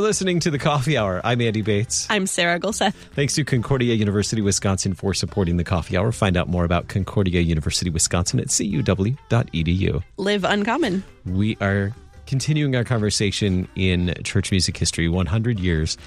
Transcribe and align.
You're 0.00 0.06
listening 0.06 0.40
to 0.40 0.50
the 0.50 0.58
Coffee 0.58 0.96
Hour. 0.96 1.20
I'm 1.22 1.42
Andy 1.42 1.60
Bates. 1.60 2.06
I'm 2.08 2.26
Sarah 2.26 2.58
Golseth. 2.58 2.94
Thanks 3.12 3.34
to 3.34 3.44
Concordia 3.44 3.92
University 3.92 4.40
Wisconsin 4.40 4.94
for 4.94 5.12
supporting 5.12 5.58
the 5.58 5.62
Coffee 5.62 5.94
Hour. 5.94 6.10
Find 6.10 6.38
out 6.38 6.48
more 6.48 6.64
about 6.64 6.88
Concordia 6.88 7.42
University 7.42 7.90
Wisconsin 7.90 8.40
at 8.40 8.46
cuw.edu. 8.46 10.02
Live 10.16 10.44
uncommon. 10.44 11.04
We 11.26 11.58
are 11.60 11.94
continuing 12.24 12.74
our 12.76 12.82
conversation 12.82 13.68
in 13.76 14.14
church 14.24 14.50
music 14.50 14.78
history, 14.78 15.06
100 15.06 15.60
years 15.60 15.98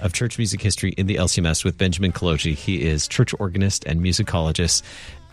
of 0.00 0.14
church 0.14 0.38
music 0.38 0.62
history 0.62 0.92
in 0.92 1.06
the 1.06 1.16
LCMS 1.16 1.62
with 1.62 1.76
Benjamin 1.76 2.10
Kolodziej. 2.10 2.54
He 2.54 2.82
is 2.82 3.06
church 3.06 3.34
organist 3.38 3.84
and 3.84 4.00
musicologist 4.00 4.82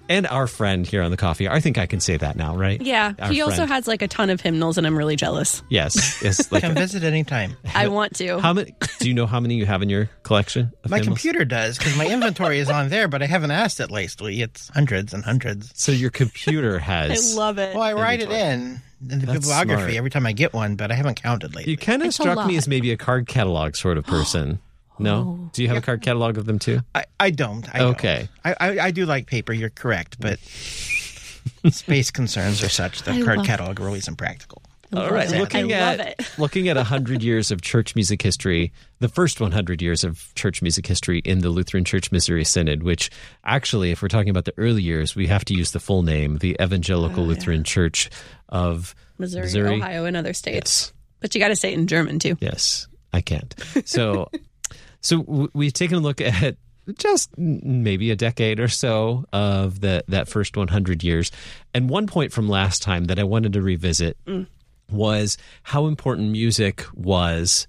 and 0.09 0.27
our 0.27 0.47
friend 0.47 0.85
here 0.85 1.01
on 1.01 1.11
the 1.11 1.17
coffee. 1.17 1.47
I 1.47 1.59
think 1.61 1.77
I 1.77 1.85
can 1.85 1.99
say 2.01 2.17
that 2.17 2.35
now, 2.35 2.55
right? 2.57 2.81
Yeah. 2.81 3.13
Our 3.19 3.29
he 3.31 3.41
also 3.41 3.57
friend. 3.57 3.71
has 3.71 3.87
like 3.87 4.01
a 4.01 4.07
ton 4.07 4.29
of 4.29 4.41
hymnals, 4.41 4.77
and 4.77 4.85
I'm 4.85 4.97
really 4.97 5.15
jealous. 5.15 5.63
Yes. 5.69 6.21
Yes. 6.23 6.51
Like 6.51 6.63
Come 6.63 6.73
visit 6.73 7.03
anytime. 7.03 7.55
I 7.75 7.87
want 7.89 8.15
to. 8.15 8.39
how 8.39 8.53
many? 8.53 8.73
Do 8.99 9.07
you 9.07 9.13
know 9.13 9.27
how 9.27 9.39
many 9.39 9.55
you 9.55 9.65
have 9.67 9.81
in 9.83 9.89
your 9.89 10.09
collection? 10.23 10.71
Of 10.83 10.89
My 10.91 10.97
hymnals? 10.97 11.19
computer 11.19 11.45
does 11.45 11.77
because 11.77 11.95
my 11.95 12.07
inventory 12.07 12.57
is 12.59 12.69
on 12.69 12.89
there, 12.89 13.07
but 13.07 13.21
I 13.21 13.27
haven't 13.27 13.51
asked 13.51 13.79
it 13.79 13.91
lately. 13.91 14.41
It's 14.41 14.69
hundreds 14.69 15.13
and 15.13 15.23
hundreds. 15.23 15.71
So 15.75 15.91
your 15.91 16.09
computer 16.09 16.79
has. 16.79 17.33
I 17.35 17.37
love 17.37 17.59
it. 17.59 17.75
Well, 17.75 17.83
I 17.83 17.93
write 17.93 18.21
it 18.21 18.31
in 18.31 18.81
in 19.01 19.19
the 19.19 19.25
That's 19.27 19.39
bibliography 19.39 19.81
smart. 19.83 19.93
every 19.95 20.09
time 20.09 20.25
I 20.25 20.31
get 20.33 20.53
one, 20.53 20.75
but 20.75 20.91
I 20.91 20.95
haven't 20.95 21.21
counted 21.21 21.55
lately. 21.55 21.71
You 21.71 21.77
kind 21.77 22.01
of 22.03 22.13
struck 22.13 22.47
me 22.47 22.57
as 22.57 22.67
maybe 22.67 22.91
a 22.91 22.97
card 22.97 23.27
catalog 23.27 23.75
sort 23.75 23.97
of 23.97 24.05
person. 24.07 24.59
No? 24.99 25.39
Oh. 25.39 25.49
Do 25.53 25.62
you 25.63 25.70
have 25.70 25.77
a 25.77 25.81
card 25.81 26.02
catalog 26.02 26.38
of 26.38 26.45
them 26.45 26.59
too? 26.59 26.81
I, 26.94 27.05
I 27.20 27.30
don't. 27.31 27.67
I 27.73 27.81
Okay. 27.85 28.30
Don't. 28.44 28.58
I, 28.59 28.70
I 28.70 28.85
I 28.85 28.91
do 28.91 29.05
like 29.05 29.27
paper. 29.27 29.53
You're 29.53 29.70
correct, 29.70 30.17
but 30.20 30.39
space 31.69 32.11
concerns 32.11 32.64
are 32.64 32.69
such 32.69 33.03
that 33.03 33.16
I 33.16 33.22
card 33.22 33.45
catalog 33.45 33.80
really 33.80 34.00
isn't 34.00 34.17
practical. 34.17 34.61
All 34.91 35.11
right, 35.11 35.31
it. 35.31 35.38
looking 35.38 35.72
I 35.72 35.75
at 35.75 35.97
love 36.00 36.08
it. 36.08 36.33
looking 36.39 36.67
at 36.67 36.75
100 36.75 37.22
years 37.22 37.52
of 37.52 37.61
church 37.61 37.94
music 37.95 38.22
history, 38.23 38.73
the 39.00 39.08
first 39.08 39.39
100 39.39 39.81
years 39.83 40.03
of 40.03 40.33
church 40.33 40.64
music 40.64 40.88
history 40.88 41.19
in 41.19 41.39
the 41.39 41.50
Lutheran 41.50 41.86
Church 41.86 42.11
Missouri 42.11 42.44
Synod, 42.44 42.81
which 42.81 43.11
actually 43.44 43.91
if 43.91 44.02
we're 44.02 44.08
talking 44.08 44.31
about 44.31 44.45
the 44.45 44.53
early 44.58 44.81
years, 44.81 45.16
we 45.16 45.28
have 45.28 45.45
to 45.45 45.53
use 45.53 45.72
the 45.72 45.80
full 45.80 46.02
name, 46.02 46.38
the 46.39 46.58
Evangelical 46.59 47.23
oh, 47.23 47.28
Lutheran 47.28 47.63
Church 47.63 48.09
of 48.50 48.95
Missouri, 49.19 49.75
Ohio, 49.75 50.06
and 50.06 50.17
other 50.17 50.34
states. 50.34 50.88
Yes. 50.88 50.94
But 51.19 51.36
you 51.36 51.41
got 51.41 51.50
to 51.50 51.56
say 51.56 51.72
it 51.72 51.78
in 51.78 51.86
German 51.86 52.17
too. 52.17 52.38
Yes, 52.39 52.88
I 53.13 53.22
can't. 53.22 53.53
So, 53.86 54.31
so 55.02 55.50
we've 55.53 55.73
taken 55.73 55.97
a 55.97 56.02
look 56.02 56.22
at 56.22 56.58
just 56.97 57.38
maybe 57.38 58.11
a 58.11 58.16
decade 58.16 58.59
or 58.59 58.67
so 58.67 59.25
of 59.31 59.81
the 59.81 60.03
that 60.08 60.28
first 60.28 60.58
100 60.58 61.03
years, 61.03 61.31
and 61.73 61.89
one 61.89 62.08
point 62.08 62.31
from 62.31 62.47
last 62.47 62.81
time 62.81 63.06
that 63.06 63.19
I 63.19 63.23
wanted 63.23 63.53
to 63.53 63.61
revisit 63.61 64.17
mm. 64.25 64.47
was 64.91 65.38
how 65.64 65.88
important 65.88 66.31
music 66.31 66.86
was. 66.94 67.67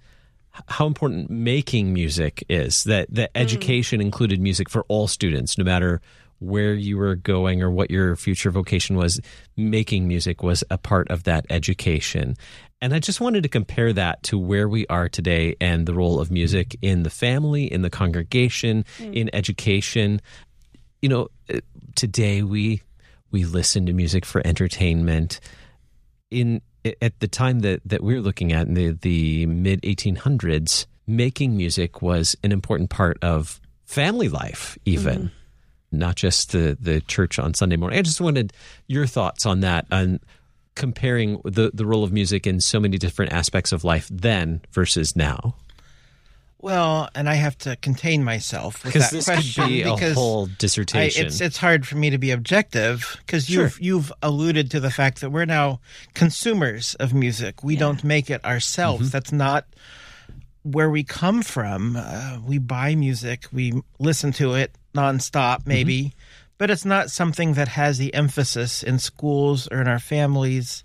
How 0.67 0.87
important 0.87 1.31
making 1.31 1.93
music 1.93 2.45
is 2.49 2.85
that 2.85 3.07
that 3.15 3.33
mm. 3.33 3.41
education 3.41 4.01
included 4.01 4.41
music 4.41 4.69
for 4.69 4.85
all 4.89 5.07
students, 5.07 5.57
no 5.57 5.65
matter 5.65 6.01
where 6.41 6.75
you 6.75 6.97
were 6.97 7.15
going 7.15 7.63
or 7.63 7.71
what 7.71 7.91
your 7.91 8.17
future 8.17 8.51
vocation 8.51 8.97
was. 8.97 9.21
Making 9.57 10.09
music 10.09 10.43
was 10.43 10.65
a 10.71 10.79
part 10.79 11.11
of 11.11 11.25
that 11.25 11.47
education, 11.51 12.37
and 12.81 12.95
I 12.95 12.99
just 12.99 13.21
wanted 13.21 13.43
to 13.43 13.49
compare 13.49 13.93
that 13.93 14.23
to 14.25 14.39
where 14.39 14.69
we 14.69 14.87
are 14.87 15.09
today 15.09 15.55
and 15.61 15.87
the 15.87 15.95
role 15.95 16.19
of 16.19 16.31
music 16.31 16.77
in 16.81 17.03
the 17.03 17.11
family, 17.11 17.71
in 17.71 17.83
the 17.83 17.91
congregation, 17.91 18.85
mm. 18.99 19.15
in 19.15 19.29
education. 19.35 20.21
You 21.03 21.11
know, 21.11 21.29
uh, 21.53 21.61
today 21.95 22.43
we 22.43 22.83
we 23.31 23.45
listen 23.45 23.87
to 23.87 23.93
music 23.93 24.25
for 24.25 24.45
entertainment. 24.47 25.41
In 26.31 26.63
eh, 26.85 26.93
at 27.03 27.21
the 27.21 27.29
time 27.29 27.61
that 27.61 27.83
that 27.85 28.03
we 28.03 28.15
we're 28.15 28.23
looking 28.23 28.53
at 28.53 28.67
in 28.67 28.75
the 28.75 28.93
the 28.93 29.47
mid 29.47 29.83
1800s, 29.83 30.87
making 31.07 31.57
music 31.57 32.01
was 32.01 32.35
an 32.43 32.51
important 32.51 32.89
part 32.89 33.19
of 33.23 33.61
family 33.85 34.29
life, 34.29 34.79
even 34.87 35.23
mm. 35.25 35.31
Not 35.93 36.17
just 36.17 36.53
the 36.53 36.77
the 36.81 37.01
church 37.03 37.39
on 37.39 37.55
Sunday 37.55 37.77
morning. 37.77 37.99
I 37.99 38.03
just 38.03 38.21
wanted 38.21 38.53
your 38.87 39.07
thoughts 39.07 39.47
on 39.47 39.61
that 39.61 39.87
on 39.91 40.21
comparing 40.75 41.41
the 41.45 41.71
the 41.75 41.87
role 41.87 42.05
of 42.05 42.13
music 42.13 42.47
in 42.47 42.61
so 42.61 42.81
many 42.81 42.99
different 42.99 43.33
aspects 43.33 43.73
of 43.73 43.85
life 43.85 44.09
then 44.11 44.63
versus 44.73 45.17
now. 45.17 45.55
Well, 46.63 47.09
and 47.15 47.27
I 47.27 47.35
have 47.35 47.57
to 47.59 47.77
contain 47.77 48.23
myself 48.23 48.85
with 48.85 48.93
Because 48.93 49.11
that 49.11 49.17
this 49.17 49.25
question 49.25 49.65
could 49.65 49.69
be 49.69 49.83
a 49.83 49.95
because 49.95 50.15
whole 50.15 50.47
I, 50.47 50.55
dissertation. 50.59 51.27
it's 51.27 51.41
it's 51.41 51.57
hard 51.57 51.87
for 51.87 51.97
me 51.97 52.11
to 52.11 52.19
be 52.19 52.31
objective 52.33 53.17
because 53.25 53.49
you've 53.49 53.81
you've 53.81 54.13
alluded 54.23 54.71
to 54.73 54.81
the 54.81 54.91
fact 54.91 55.23
that 55.23 55.31
we're 55.31 55.47
now 55.47 55.81
consumers 56.15 56.95
of 56.97 57.15
music. 57.15 57.65
We 57.65 57.77
don't 57.77 58.05
make 58.05 58.29
it 58.29 58.45
ourselves. 58.45 59.09
Mm-hmm. 59.09 59.13
That's 59.13 59.33
not 59.33 59.67
where 60.63 60.91
we 60.91 61.03
come 61.03 61.43
from. 61.43 61.97
Uh, 61.97 62.39
we 62.47 62.59
buy 62.59 62.95
music, 62.95 63.47
we 63.53 63.83
listen 63.99 64.33
to 64.35 64.55
it 64.55 64.73
nonstop, 64.95 65.67
maybe, 65.67 66.15
but 66.59 66.71
it's 66.71 66.85
not 66.85 67.11
something 67.11 67.55
that 67.55 67.69
has 67.69 67.99
the 67.99 68.13
emphasis 68.15 68.83
in 68.83 68.99
schools 68.99 69.67
or 69.71 69.81
in 69.81 69.89
our 69.89 69.99
families 69.99 70.85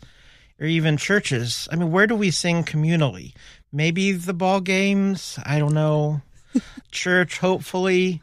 or 0.59 0.67
even 0.67 0.97
churches. 0.97 1.67
I 1.71 1.75
mean, 1.75 1.91
where 1.91 2.07
do 2.07 2.15
we 2.15 2.31
sing 2.31 2.63
communally? 2.63 3.33
Maybe 3.71 4.13
the 4.13 4.33
ball 4.33 4.61
games. 4.61 5.37
I 5.45 5.59
don't 5.59 5.73
know. 5.73 6.21
Church, 6.91 7.39
hopefully, 7.39 8.21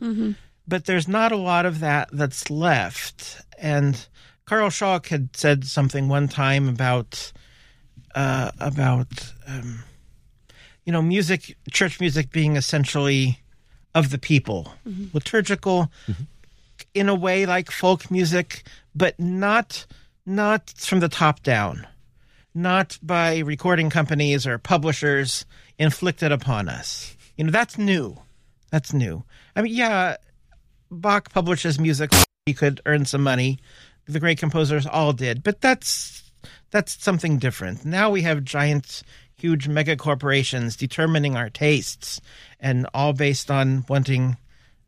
but 0.66 0.86
there's 0.86 1.06
not 1.08 1.32
a 1.32 1.36
lot 1.36 1.66
of 1.66 1.80
that 1.80 2.08
that's 2.12 2.48
left. 2.50 3.42
And 3.58 4.06
Carl 4.46 4.70
Schalk 4.70 5.08
had 5.08 5.36
said 5.36 5.66
something 5.66 6.08
one 6.08 6.28
time 6.28 6.68
about 6.68 7.32
uh, 8.14 8.50
about 8.58 9.32
um, 9.46 9.84
you 10.86 10.92
know 10.92 11.02
music, 11.02 11.56
church 11.70 12.00
music 12.00 12.30
being 12.30 12.56
essentially 12.56 13.41
of 13.94 14.10
the 14.10 14.18
people, 14.18 14.72
mm-hmm. 14.86 15.06
liturgical, 15.12 15.90
mm-hmm. 16.06 16.24
in 16.94 17.08
a 17.08 17.14
way 17.14 17.46
like 17.46 17.70
folk 17.70 18.10
music, 18.10 18.64
but 18.94 19.18
not 19.18 19.86
not 20.24 20.70
from 20.76 21.00
the 21.00 21.08
top 21.08 21.42
down 21.42 21.86
not 22.54 22.98
by 23.02 23.38
recording 23.38 23.90
companies 23.90 24.46
or 24.46 24.58
publishers 24.58 25.44
inflicted 25.78 26.32
upon 26.32 26.68
us. 26.68 27.16
You 27.36 27.44
know, 27.44 27.50
that's 27.50 27.78
new. 27.78 28.18
That's 28.70 28.92
new. 28.92 29.24
I 29.56 29.62
mean, 29.62 29.74
yeah, 29.74 30.16
Bach 30.90 31.32
publishes 31.32 31.78
music. 31.78 32.10
He 32.46 32.54
could 32.54 32.80
earn 32.86 33.04
some 33.04 33.22
money. 33.22 33.58
The 34.06 34.20
great 34.20 34.38
composers 34.38 34.86
all 34.86 35.12
did, 35.12 35.42
but 35.42 35.60
that's 35.60 36.30
that's 36.70 37.02
something 37.02 37.38
different. 37.38 37.84
Now 37.84 38.10
we 38.10 38.22
have 38.22 38.44
giant, 38.44 39.02
huge 39.42 39.66
mega 39.66 39.96
corporations 39.96 40.76
determining 40.76 41.36
our 41.36 41.50
tastes, 41.50 42.20
and 42.60 42.86
all 42.94 43.12
based 43.12 43.50
on 43.50 43.84
wanting 43.88 44.36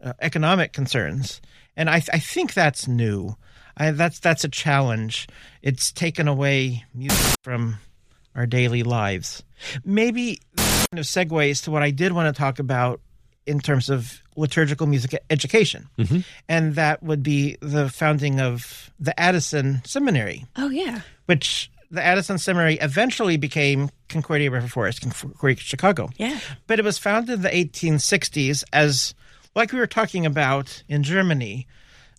uh, 0.03 0.13
economic 0.21 0.73
concerns. 0.73 1.41
And 1.77 1.91
I, 1.91 1.97
I 2.13 2.21
think 2.21 2.55
that's 2.55 2.87
new. 2.87 3.35
I, 3.77 3.91
that's 3.91 4.21
that's 4.21 4.45
a 4.45 4.49
challenge. 4.49 5.27
It's 5.61 5.91
taken 5.91 6.29
away 6.29 6.85
music 6.95 7.37
from 7.43 7.79
our 8.37 8.47
daily 8.47 8.85
lives. 8.85 9.43
Maybe 9.85 10.39
kind 10.57 10.99
of 10.99 11.05
segues 11.07 11.65
to 11.65 11.71
what 11.73 11.83
I 11.83 11.91
did 11.91 12.13
want 12.13 12.33
to 12.35 12.39
talk 12.39 12.61
about 12.61 13.01
in 13.47 13.59
terms 13.61 13.91
of 13.91 14.23
liturgical 14.37 14.87
music 14.87 15.19
education, 15.31 15.89
and 16.49 16.75
that 16.77 17.03
would 17.03 17.23
be 17.23 17.57
the 17.61 17.89
founding 17.91 18.41
of 18.41 18.91
the 19.01 19.19
Addison 19.21 19.83
Seminary 19.85 20.45
Oh 20.57 20.71
yeah. 20.71 21.01
which 21.27 21.71
the 21.95 22.05
Addison 22.05 22.39
Seminary 22.39 22.75
eventually 22.75 23.37
became 23.37 23.91
Concordia 24.09 24.51
River 24.51 24.69
Forest, 24.69 25.01
Concordia 25.01 25.57
Chicago. 25.57 26.11
Yeah. 26.17 26.39
But 26.67 26.79
it 26.79 26.85
was 26.85 26.99
founded 26.99 27.35
in 27.35 27.43
the 27.43 27.49
1860s 27.49 28.65
as, 28.73 29.15
like 29.55 29.73
we 29.73 29.79
were 29.79 29.87
talking 29.87 30.27
about 30.27 30.83
in 30.89 31.03
Germany, 31.03 31.67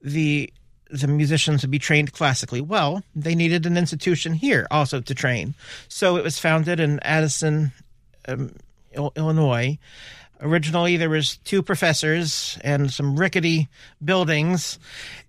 the 0.02 0.52
the 0.92 1.08
musicians 1.08 1.64
would 1.64 1.72
be 1.72 1.80
trained 1.80 2.14
classically. 2.14 2.62
Well, 2.62 3.04
they 3.16 3.34
needed 3.34 3.66
an 3.66 3.76
institution 3.76 4.34
here 4.34 4.68
also 4.70 5.02
to 5.02 5.16
train. 5.16 5.56
So 5.88 6.16
it 6.16 6.24
was 6.24 6.38
founded 6.38 6.80
in 6.80 7.00
Addison, 7.02 7.72
um, 8.28 8.56
Illinois. 8.94 9.80
Originally, 10.40 10.96
there 10.96 11.10
was 11.10 11.38
two 11.38 11.64
professors 11.64 12.60
and 12.64 12.94
some 12.94 13.20
rickety 13.20 13.68
buildings, 14.04 14.78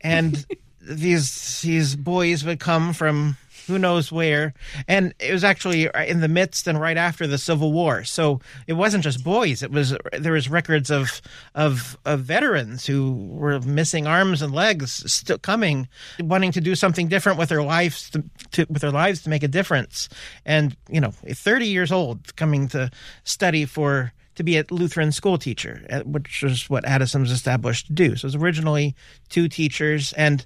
and 0.03 0.45
these 0.81 1.63
these 1.63 1.97
boys 1.97 2.45
would 2.45 2.61
come 2.61 2.93
from 2.93 3.39
who 3.67 3.79
knows 3.79 4.13
where, 4.13 4.55
and 4.87 5.15
it 5.19 5.33
was 5.33 5.45
actually 5.45 5.89
in 6.07 6.21
the 6.21 6.29
midst 6.29 6.67
and 6.67 6.81
right 6.81 6.97
after 6.97 7.27
the 7.27 7.39
Civil 7.39 7.73
War. 7.73 8.05
So 8.05 8.41
it 8.67 8.75
wasn't 8.75 9.05
just 9.05 9.25
boys; 9.25 9.63
it 9.63 9.71
was 9.71 9.97
there 10.13 10.33
was 10.33 10.49
records 10.49 10.91
of 10.91 11.21
of, 11.55 11.99
of 12.05 12.21
veterans 12.21 12.87
who 12.87 13.15
were 13.31 13.61
missing 13.61 14.07
arms 14.07 14.43
and 14.43 14.55
legs, 14.55 15.03
still 15.13 15.39
coming, 15.39 15.89
wanting 16.21 16.53
to 16.53 16.61
do 16.61 16.75
something 16.75 17.09
different 17.09 17.39
with 17.39 17.49
their 17.49 17.63
lives 17.63 18.11
to, 18.11 18.25
to 18.53 18.67
with 18.69 18.83
their 18.83 18.91
lives 18.91 19.23
to 19.23 19.31
make 19.31 19.43
a 19.43 19.49
difference, 19.49 20.09
and 20.45 20.77
you 20.89 21.01
know, 21.01 21.11
thirty 21.11 21.67
years 21.67 21.91
old, 21.91 22.37
coming 22.37 22.69
to 22.69 22.91
study 23.25 23.65
for 23.65 24.13
to 24.37 24.45
be 24.45 24.59
a 24.59 24.65
Lutheran 24.71 25.13
school 25.13 25.39
teacher, 25.39 26.03
which 26.05 26.43
is 26.43 26.69
what 26.71 26.85
Addison 26.85 27.23
was 27.23 27.31
established 27.31 27.87
to 27.87 27.93
do. 27.93 28.17
So 28.17 28.27
it 28.27 28.29
was 28.29 28.35
originally 28.37 28.95
two 29.29 29.49
teachers, 29.49 30.13
and 30.13 30.45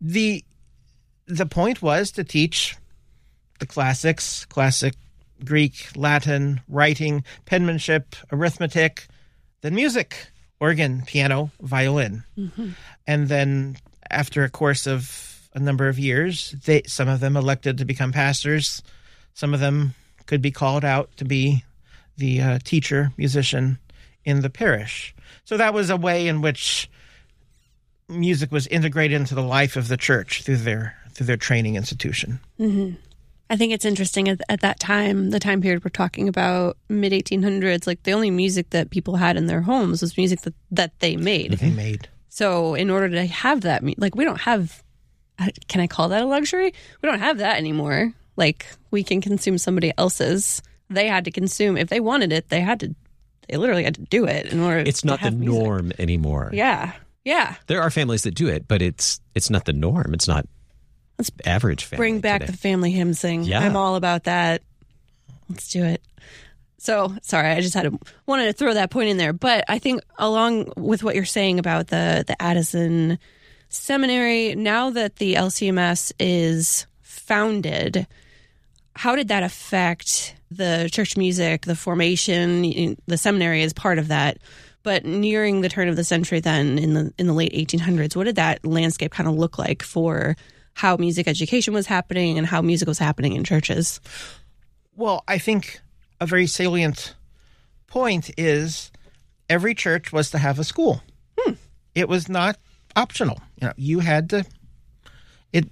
the 0.00 0.44
the 1.26 1.46
point 1.46 1.82
was 1.82 2.12
to 2.12 2.24
teach 2.24 2.76
the 3.60 3.66
classics, 3.66 4.44
classic 4.46 4.94
Greek, 5.44 5.88
Latin, 5.96 6.60
writing, 6.68 7.24
penmanship, 7.44 8.16
arithmetic, 8.32 9.06
then 9.62 9.74
music, 9.74 10.28
organ, 10.60 11.02
piano, 11.06 11.50
violin. 11.60 12.24
Mm-hmm. 12.36 12.70
And 13.06 13.28
then 13.28 13.76
after 14.10 14.44
a 14.44 14.50
course 14.50 14.86
of 14.86 15.48
a 15.54 15.60
number 15.60 15.88
of 15.88 15.98
years, 15.98 16.54
they, 16.64 16.82
some 16.86 17.08
of 17.08 17.20
them 17.20 17.36
elected 17.36 17.78
to 17.78 17.84
become 17.84 18.12
pastors. 18.12 18.82
Some 19.34 19.54
of 19.54 19.60
them 19.60 19.94
could 20.26 20.42
be 20.42 20.50
called 20.50 20.84
out 20.84 21.16
to 21.18 21.24
be 21.24 21.64
the 22.16 22.40
uh, 22.40 22.58
teacher, 22.64 23.12
musician 23.16 23.78
in 24.24 24.40
the 24.40 24.50
parish. 24.50 25.14
So 25.44 25.56
that 25.56 25.74
was 25.74 25.90
a 25.90 25.96
way 25.96 26.28
in 26.28 26.40
which 26.40 26.88
music 28.08 28.52
was 28.52 28.66
integrated 28.66 29.20
into 29.20 29.34
the 29.34 29.42
life 29.42 29.76
of 29.76 29.88
the 29.88 29.96
church 29.96 30.42
through 30.42 30.58
their 30.58 30.96
through 31.14 31.26
their 31.26 31.36
training 31.36 31.76
institution. 31.76 32.40
Mm-hmm. 32.58 32.96
I 33.50 33.56
think 33.56 33.72
it's 33.72 33.84
interesting 33.84 34.28
at, 34.28 34.40
at, 34.48 34.62
that 34.62 34.80
time, 34.80 35.30
the 35.30 35.38
time 35.38 35.60
period 35.60 35.84
we're 35.84 35.90
talking 35.90 36.28
about, 36.28 36.76
mid 36.88 37.12
1800s. 37.12 37.86
Like 37.86 38.02
the 38.02 38.12
only 38.12 38.30
music 38.30 38.70
that 38.70 38.90
people 38.90 39.16
had 39.16 39.36
in 39.36 39.46
their 39.46 39.60
homes 39.60 40.00
was 40.00 40.16
music 40.16 40.40
that 40.42 40.54
that 40.70 40.98
they 41.00 41.16
made. 41.16 41.52
They 41.52 41.70
made. 41.70 42.08
So 42.28 42.74
in 42.74 42.90
order 42.90 43.08
to 43.10 43.26
have 43.26 43.60
that, 43.62 43.82
like 43.98 44.14
we 44.14 44.24
don't 44.24 44.40
have. 44.40 44.82
Uh, 45.38 45.48
can 45.68 45.80
I 45.80 45.88
call 45.88 46.10
that 46.10 46.22
a 46.22 46.26
luxury? 46.26 46.72
We 47.02 47.08
don't 47.08 47.18
have 47.18 47.38
that 47.38 47.58
anymore. 47.58 48.12
Like 48.36 48.66
we 48.90 49.04
can 49.04 49.20
consume 49.20 49.58
somebody 49.58 49.92
else's. 49.98 50.62
They 50.90 51.06
had 51.06 51.24
to 51.26 51.30
consume 51.30 51.76
if 51.76 51.88
they 51.88 52.00
wanted 52.00 52.32
it. 52.32 52.48
They 52.48 52.60
had 52.60 52.80
to. 52.80 52.94
They 53.48 53.56
literally 53.56 53.84
had 53.84 53.96
to 53.96 54.02
do 54.02 54.24
it 54.24 54.46
in 54.46 54.60
order. 54.60 54.82
To 54.82 54.88
It's 54.88 55.04
not 55.04 55.20
the 55.20 55.30
music. 55.30 55.62
norm 55.62 55.92
anymore. 55.98 56.50
Yeah, 56.52 56.92
yeah. 57.24 57.56
There 57.66 57.82
are 57.82 57.90
families 57.90 58.22
that 58.22 58.34
do 58.34 58.48
it, 58.48 58.66
but 58.66 58.80
it's 58.80 59.20
it's 59.34 59.50
not 59.50 59.66
the 59.66 59.72
norm. 59.72 60.14
It's 60.14 60.28
not 60.28 60.46
Let's 61.18 61.30
average 61.44 61.84
family. 61.84 62.00
Bring 62.00 62.20
back 62.20 62.40
today. 62.40 62.52
the 62.52 62.58
family 62.58 62.90
hymn 62.90 63.14
sing. 63.14 63.44
Yeah. 63.44 63.60
I'm 63.60 63.76
all 63.76 63.96
about 63.96 64.24
that. 64.24 64.62
Let's 65.48 65.70
do 65.70 65.84
it. 65.84 66.02
So 66.78 67.14
sorry, 67.22 67.48
I 67.48 67.60
just 67.60 67.74
had 67.74 67.84
to 67.84 67.98
wanted 68.26 68.46
to 68.46 68.52
throw 68.52 68.74
that 68.74 68.90
point 68.90 69.08
in 69.08 69.16
there. 69.16 69.32
But 69.32 69.64
I 69.68 69.78
think 69.78 70.02
along 70.18 70.72
with 70.76 71.02
what 71.02 71.14
you're 71.14 71.24
saying 71.24 71.58
about 71.58 71.88
the 71.88 72.24
the 72.26 72.40
Addison 72.42 73.18
Seminary, 73.68 74.54
now 74.54 74.90
that 74.90 75.16
the 75.16 75.34
LCMS 75.34 76.12
is 76.20 76.86
founded, 77.00 78.06
how 78.94 79.16
did 79.16 79.28
that 79.28 79.42
affect 79.42 80.34
the 80.50 80.88
church 80.92 81.16
music, 81.16 81.62
the 81.62 81.74
formation? 81.74 82.96
The 83.06 83.16
seminary 83.16 83.62
is 83.62 83.72
part 83.72 83.98
of 83.98 84.08
that. 84.08 84.38
But 84.82 85.06
nearing 85.06 85.62
the 85.62 85.70
turn 85.70 85.88
of 85.88 85.96
the 85.96 86.04
century, 86.04 86.40
then 86.40 86.78
in 86.78 86.92
the 86.92 87.14
in 87.16 87.26
the 87.26 87.32
late 87.32 87.54
1800s, 87.54 88.14
what 88.14 88.24
did 88.24 88.36
that 88.36 88.64
landscape 88.66 89.12
kind 89.12 89.28
of 89.28 89.34
look 89.36 89.58
like 89.58 89.82
for 89.82 90.36
how 90.74 90.96
music 90.96 91.26
education 91.26 91.72
was 91.72 91.86
happening 91.86 92.36
and 92.38 92.46
how 92.46 92.60
music 92.60 92.86
was 92.86 92.98
happening 92.98 93.32
in 93.32 93.44
churches? 93.44 94.00
Well, 94.96 95.24
I 95.26 95.38
think 95.38 95.80
a 96.20 96.26
very 96.26 96.46
salient 96.46 97.14
point 97.86 98.30
is 98.36 98.90
every 99.48 99.74
church 99.74 100.12
was 100.12 100.30
to 100.30 100.38
have 100.38 100.58
a 100.58 100.64
school. 100.64 101.02
Hmm. 101.38 101.54
It 101.94 102.08
was 102.08 102.28
not 102.28 102.58
optional. 102.96 103.40
You 103.60 103.68
know, 103.68 103.72
you 103.76 104.00
had 104.00 104.30
to. 104.30 104.44
It 105.52 105.68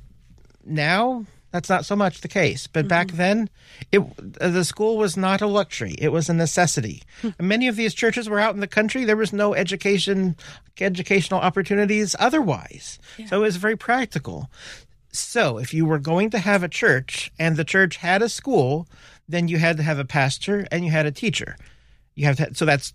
now 0.64 1.26
that's 1.52 1.69
not 1.69 1.84
so 1.84 1.94
much 1.94 2.22
the 2.22 2.28
case, 2.28 2.66
but 2.66 2.81
mm-hmm. 2.81 2.88
back 2.88 3.12
then, 3.12 3.50
it 3.93 4.02
the 4.40 4.64
school 4.64 4.96
was 4.96 5.16
not 5.16 5.43
a 5.43 5.46
luxury; 5.46 5.94
it 5.98 6.08
was 6.08 6.28
a 6.28 6.34
necessity. 6.34 7.02
Mm-hmm. 7.22 7.46
Many 7.46 7.69
of 7.69 7.76
these 7.76 7.94
churches 7.94 8.28
were 8.28 8.40
out 8.40 8.55
in 8.55 8.60
the 8.60 8.66
country; 8.66 9.05
there 9.05 9.16
was 9.16 9.32
no 9.32 9.55
education, 9.55 10.37
educational 10.81 11.40
opportunities 11.40 12.16
otherwise. 12.19 12.98
Yeah. 13.19 13.26
So 13.26 13.37
it 13.37 13.43
was 13.43 13.56
very 13.56 13.76
practical. 13.76 14.50
So, 15.12 15.58
if 15.58 15.74
you 15.74 15.84
were 15.84 15.98
going 15.98 16.30
to 16.30 16.38
have 16.38 16.62
a 16.62 16.68
church 16.68 17.30
and 17.38 17.56
the 17.56 17.64
church 17.64 17.96
had 17.96 18.22
a 18.22 18.30
school, 18.30 18.88
then 19.28 19.46
you 19.46 19.58
had 19.58 19.76
to 19.76 19.82
have 19.82 19.98
a 19.98 20.06
pastor 20.06 20.66
and 20.72 20.84
you 20.84 20.90
had 20.90 21.04
a 21.04 21.12
teacher. 21.12 21.56
You 22.14 22.26
have 22.26 22.36
to, 22.38 22.54
so 22.54 22.64
that's 22.64 22.94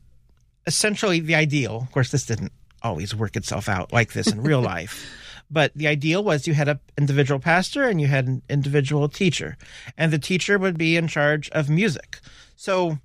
essentially 0.65 1.19
the 1.19 1.35
ideal. 1.35 1.77
Of 1.77 1.91
course, 1.91 2.11
this 2.11 2.25
didn't 2.25 2.51
always 2.81 3.15
work 3.15 3.35
itself 3.35 3.69
out 3.69 3.93
like 3.93 4.13
this 4.13 4.27
in 4.27 4.41
real 4.41 4.61
life. 4.75 5.05
But 5.49 5.71
the 5.75 5.87
ideal 5.87 6.23
was 6.23 6.47
you 6.47 6.53
had 6.53 6.67
an 6.67 6.79
individual 6.97 7.39
pastor 7.39 7.83
and 7.83 8.01
you 8.01 8.07
had 8.07 8.27
an 8.27 8.41
individual 8.49 9.07
teacher, 9.07 9.55
and 9.97 10.11
the 10.11 10.19
teacher 10.19 10.57
would 10.57 10.77
be 10.77 10.97
in 10.97 11.07
charge 11.07 11.49
of 11.51 11.69
music. 11.69 12.19
So, 12.55 12.97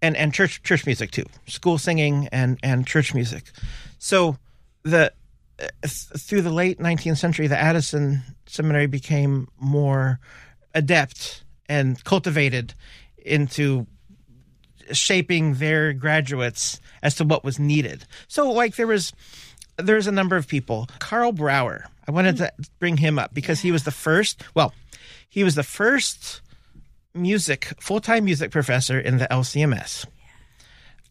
and 0.00 0.16
and 0.16 0.32
church 0.32 0.62
church 0.62 0.86
music 0.86 1.10
too, 1.10 1.24
school 1.46 1.76
singing 1.76 2.28
and 2.30 2.58
and 2.62 2.86
church 2.86 3.14
music. 3.14 3.50
So 3.98 4.36
the 4.84 5.12
Uh, 5.60 5.88
through 5.88 6.42
the 6.42 6.52
late 6.52 6.78
19th 6.78 7.18
century, 7.18 7.46
the 7.46 7.58
Addison 7.58 8.22
Seminary 8.46 8.86
became 8.86 9.48
more 9.58 10.20
adept 10.74 11.44
and 11.68 12.02
cultivated 12.04 12.74
into 13.16 13.86
shaping 14.92 15.54
their 15.54 15.92
graduates 15.92 16.80
as 17.02 17.16
to 17.16 17.24
what 17.24 17.44
was 17.44 17.58
needed. 17.58 18.06
So, 18.28 18.50
like, 18.50 18.76
there 18.76 18.86
was 18.86 19.12
there's 19.76 20.06
a 20.06 20.12
number 20.12 20.36
of 20.36 20.48
people. 20.48 20.88
Carl 20.98 21.32
Brauer, 21.32 21.84
I 22.06 22.10
wanted 22.10 22.36
to 22.38 22.52
bring 22.78 22.96
him 22.96 23.18
up 23.18 23.32
because 23.34 23.60
he 23.60 23.72
was 23.72 23.84
the 23.84 23.90
first. 23.90 24.42
Well, 24.54 24.72
he 25.28 25.44
was 25.44 25.54
the 25.54 25.62
first 25.62 26.40
music 27.14 27.72
full 27.80 28.00
time 28.00 28.24
music 28.24 28.50
professor 28.50 28.98
in 28.98 29.18
the 29.18 29.26
LCMS. 29.30 30.06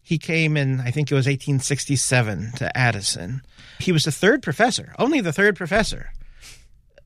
He 0.08 0.16
came 0.16 0.56
in, 0.56 0.80
I 0.80 0.90
think 0.90 1.10
it 1.10 1.14
was 1.14 1.26
1867 1.26 2.52
to 2.56 2.74
Addison. 2.74 3.42
He 3.78 3.92
was 3.92 4.04
the 4.04 4.10
third 4.10 4.42
professor, 4.42 4.94
only 4.98 5.20
the 5.20 5.34
third 5.34 5.54
professor. 5.54 6.12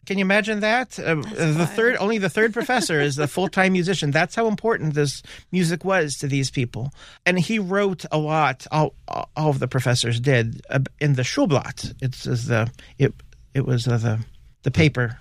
Can 0.06 0.18
you 0.18 0.24
imagine 0.24 0.60
that? 0.60 1.00
Uh, 1.00 1.16
the 1.16 1.54
wild. 1.58 1.68
third, 1.70 1.96
only 1.96 2.18
the 2.18 2.30
third 2.30 2.52
professor 2.52 3.00
is 3.00 3.18
a 3.18 3.26
full 3.26 3.48
time 3.48 3.72
musician. 3.72 4.12
That's 4.12 4.36
how 4.36 4.46
important 4.46 4.94
this 4.94 5.20
music 5.50 5.84
was 5.84 6.16
to 6.18 6.28
these 6.28 6.52
people. 6.52 6.92
And 7.26 7.40
he 7.40 7.58
wrote 7.58 8.04
a 8.12 8.18
lot. 8.18 8.68
All, 8.70 8.94
all 9.08 9.50
of 9.50 9.58
the 9.58 9.66
professors 9.66 10.20
did 10.20 10.62
uh, 10.70 10.78
in 11.00 11.14
the 11.14 11.22
Schulblatt. 11.22 11.94
It's, 12.00 12.24
it's 12.24 12.46
the 12.46 12.70
it 12.98 13.12
it 13.52 13.66
was 13.66 13.88
uh, 13.88 13.96
the 13.96 14.20
the 14.62 14.70
paper 14.70 15.18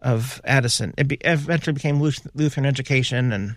of 0.00 0.40
Addison. 0.42 0.92
It 0.98 1.06
be, 1.06 1.18
eventually 1.20 1.74
became 1.74 2.00
Lutheran 2.00 2.66
Education, 2.66 3.32
and 3.32 3.54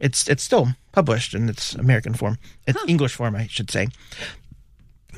it's 0.00 0.28
it's 0.28 0.42
still 0.42 0.68
published 0.92 1.34
in 1.34 1.48
its 1.48 1.74
American 1.74 2.14
form, 2.14 2.38
its 2.66 2.78
huh. 2.78 2.86
English 2.88 3.14
form, 3.14 3.36
I 3.36 3.46
should 3.46 3.70
say. 3.70 3.88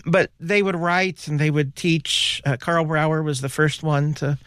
But 0.05 0.31
they 0.40 0.62
would 0.62 0.76
write 0.76 1.29
and 1.29 1.38
they 1.38 1.50
would 1.50 1.76
teach. 1.76 2.43
Uh, 2.44 2.56
Karl 2.56 2.84
Brauer 2.84 3.22
was 3.22 3.41
the 3.41 3.48
first 3.48 3.82
one 3.82 4.15
to, 4.15 4.39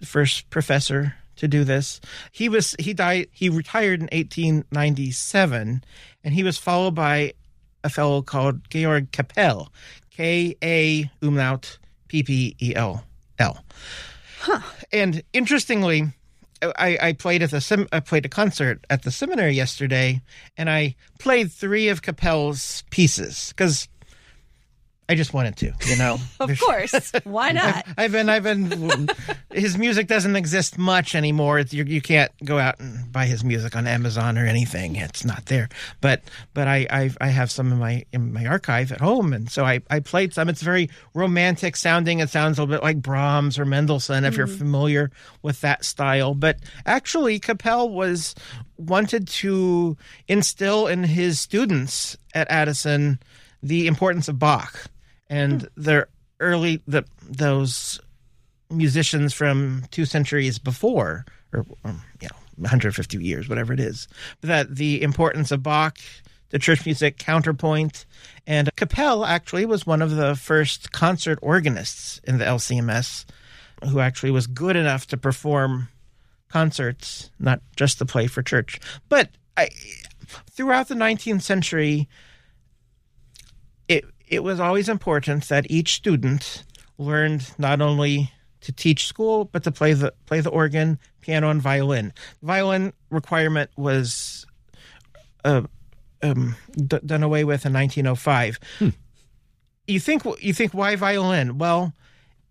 the 0.00 0.06
first 0.06 0.48
professor 0.50 1.16
to 1.36 1.48
do 1.48 1.64
this. 1.64 2.00
He 2.30 2.48
was 2.48 2.76
he 2.78 2.94
died. 2.94 3.26
He 3.32 3.48
retired 3.48 4.00
in 4.00 4.08
1897, 4.12 5.84
and 6.24 6.34
he 6.34 6.42
was 6.42 6.58
followed 6.58 6.94
by 6.94 7.32
a 7.84 7.90
fellow 7.90 8.22
called 8.22 8.68
Georg 8.70 9.10
Kapell, 9.10 9.68
K 10.10 10.56
A 10.62 11.10
umlaut 11.20 11.78
P 12.08 12.22
P 12.22 12.56
E 12.62 12.74
L 12.74 13.04
L. 13.38 13.64
Huh. 14.40 14.60
And 14.92 15.22
interestingly, 15.32 16.12
I, 16.62 16.98
I 17.00 17.12
played 17.12 17.42
at 17.42 17.50
the 17.50 17.88
I 17.92 18.00
played 18.00 18.26
a 18.26 18.28
concert 18.28 18.84
at 18.88 19.02
the 19.02 19.10
seminary 19.10 19.54
yesterday, 19.54 20.22
and 20.56 20.70
I 20.70 20.96
played 21.18 21.50
three 21.50 21.88
of 21.88 22.02
Kapell's 22.02 22.84
pieces 22.90 23.48
because 23.48 23.88
I 25.08 25.14
just 25.14 25.34
wanted 25.34 25.56
to, 25.58 25.72
you 25.86 25.96
know. 25.96 26.16
of 26.40 26.60
course, 26.60 27.12
why 27.24 27.50
not? 27.50 27.84
I've, 27.86 27.94
I've, 27.98 28.12
been, 28.12 28.28
I've 28.28 28.44
been. 28.44 29.08
his 29.52 29.76
music 29.76 30.06
doesn't 30.06 30.36
exist 30.36 30.78
much 30.78 31.14
anymore. 31.14 31.58
It's, 31.58 31.74
you, 31.74 31.84
you 31.84 32.00
can't 32.00 32.30
go 32.44 32.58
out 32.58 32.78
and 32.78 33.10
buy 33.12 33.26
his 33.26 33.42
music 33.42 33.74
on 33.74 33.86
Amazon 33.86 34.38
or 34.38 34.46
anything. 34.46 34.96
It's 34.96 35.24
not 35.24 35.46
there. 35.46 35.68
But, 36.00 36.22
but 36.54 36.68
I, 36.68 36.86
I, 36.88 37.10
I 37.20 37.28
have 37.28 37.50
some 37.50 37.72
in 37.72 37.78
my 37.78 38.04
in 38.12 38.32
my 38.32 38.46
archive 38.46 38.92
at 38.92 39.00
home, 39.00 39.32
and 39.32 39.50
so 39.50 39.64
I, 39.64 39.80
I 39.90 40.00
played 40.00 40.32
some. 40.32 40.48
It's 40.48 40.62
very 40.62 40.88
romantic 41.14 41.76
sounding. 41.76 42.20
It 42.20 42.30
sounds 42.30 42.58
a 42.58 42.62
little 42.62 42.74
bit 42.74 42.84
like 42.84 43.02
Brahms 43.02 43.58
or 43.58 43.64
Mendelssohn 43.64 44.24
if 44.24 44.34
mm. 44.34 44.36
you're 44.38 44.46
familiar 44.46 45.10
with 45.42 45.60
that 45.62 45.84
style. 45.84 46.34
But 46.34 46.58
actually, 46.86 47.40
Kapell 47.40 47.90
was 47.90 48.34
wanted 48.78 49.28
to 49.28 49.96
instill 50.28 50.86
in 50.86 51.04
his 51.04 51.40
students 51.40 52.16
at 52.34 52.50
Addison 52.50 53.18
the 53.62 53.86
importance 53.86 54.28
of 54.28 54.38
Bach 54.38 54.86
and 55.28 55.68
the 55.76 56.06
early 56.40 56.82
the 56.86 57.04
those 57.22 58.00
musicians 58.70 59.32
from 59.32 59.84
two 59.90 60.04
centuries 60.04 60.58
before, 60.58 61.24
or 61.52 61.64
um, 61.84 62.02
you 62.20 62.28
know, 62.28 62.36
150 62.56 63.22
years, 63.22 63.48
whatever 63.48 63.72
it 63.72 63.80
is, 63.80 64.08
that 64.40 64.74
the 64.74 65.02
importance 65.02 65.50
of 65.50 65.62
Bach, 65.62 65.98
the 66.50 66.58
church 66.58 66.84
music 66.84 67.18
counterpoint, 67.18 68.06
and 68.46 68.74
Kapell 68.76 69.26
actually 69.26 69.66
was 69.66 69.86
one 69.86 70.02
of 70.02 70.16
the 70.16 70.34
first 70.34 70.92
concert 70.92 71.38
organists 71.42 72.20
in 72.24 72.38
the 72.38 72.44
LCMS, 72.44 73.24
who 73.88 74.00
actually 74.00 74.30
was 74.30 74.46
good 74.46 74.76
enough 74.76 75.06
to 75.08 75.16
perform 75.16 75.88
concerts, 76.48 77.30
not 77.38 77.60
just 77.76 77.98
to 77.98 78.06
play 78.06 78.26
for 78.26 78.42
church. 78.42 78.78
But 79.08 79.30
I, 79.56 79.70
throughout 80.50 80.88
the 80.88 80.94
19th 80.94 81.42
century, 81.42 82.08
it 84.32 84.42
was 84.42 84.58
always 84.58 84.88
important 84.88 85.44
that 85.48 85.70
each 85.70 85.92
student 85.92 86.64
learned 86.96 87.52
not 87.58 87.82
only 87.82 88.32
to 88.62 88.72
teach 88.72 89.06
school 89.06 89.44
but 89.44 89.62
to 89.64 89.70
play 89.70 89.92
the 89.92 90.14
play 90.24 90.40
the 90.40 90.48
organ, 90.48 90.98
piano, 91.20 91.50
and 91.50 91.60
violin. 91.60 92.14
Violin 92.42 92.94
requirement 93.10 93.70
was 93.76 94.46
uh, 95.44 95.60
um, 96.22 96.56
d- 96.74 97.00
done 97.04 97.22
away 97.22 97.44
with 97.44 97.66
in 97.66 97.74
1905. 97.74 98.58
You 99.86 100.00
think 100.00 100.22
you 100.40 100.54
think 100.54 100.72
why 100.72 100.96
violin? 100.96 101.58
Well, 101.58 101.92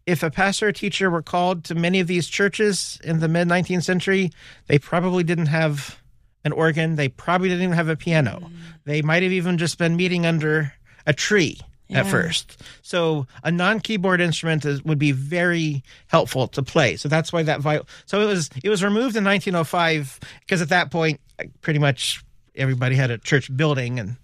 if 0.05 0.21
a 0.21 0.29
pastor 0.29 0.67
or 0.67 0.71
teacher 0.71 1.09
were 1.09 1.23
called 1.23 1.63
to 1.63 1.75
many 1.75 1.99
of 1.99 2.05
these 2.07 2.27
churches 2.27 2.99
in 3.03 3.21
the 3.21 3.27
mid 3.27 3.47
19th 3.47 3.83
century, 3.83 4.31
they 4.67 4.77
probably 4.77 5.23
didn't 5.23 5.47
have 5.47 5.99
an 6.43 6.51
organ. 6.51 6.95
They 6.95 7.07
probably 7.07 7.49
didn't 7.49 7.63
even 7.63 7.75
have 7.75 7.89
a 7.89 7.95
piano. 7.95 8.51
They 8.83 9.01
might 9.01 9.23
have 9.23 9.31
even 9.31 9.57
just 9.57 9.77
been 9.79 9.95
meeting 9.95 10.27
under 10.27 10.73
a 11.07 11.13
tree 11.13 11.59
at 11.91 12.07
first. 12.07 12.61
So 12.81 13.27
a 13.43 13.51
non-keyboard 13.51 14.21
instrument 14.21 14.65
is, 14.65 14.83
would 14.83 14.99
be 14.99 15.11
very 15.11 15.83
helpful 16.07 16.47
to 16.49 16.63
play. 16.63 16.95
So 16.97 17.09
that's 17.09 17.31
why 17.33 17.43
that 17.43 17.59
viol. 17.61 17.87
So 18.05 18.21
it 18.21 18.25
was 18.25 18.49
it 18.63 18.69
was 18.69 18.83
removed 18.83 19.15
in 19.15 19.23
1905 19.23 20.19
because 20.41 20.61
at 20.61 20.69
that 20.69 20.91
point, 20.91 21.19
pretty 21.61 21.79
much 21.79 22.23
everybody 22.55 22.95
had 22.95 23.11
a 23.11 23.17
church 23.17 23.55
building, 23.55 23.99
and 23.99 24.15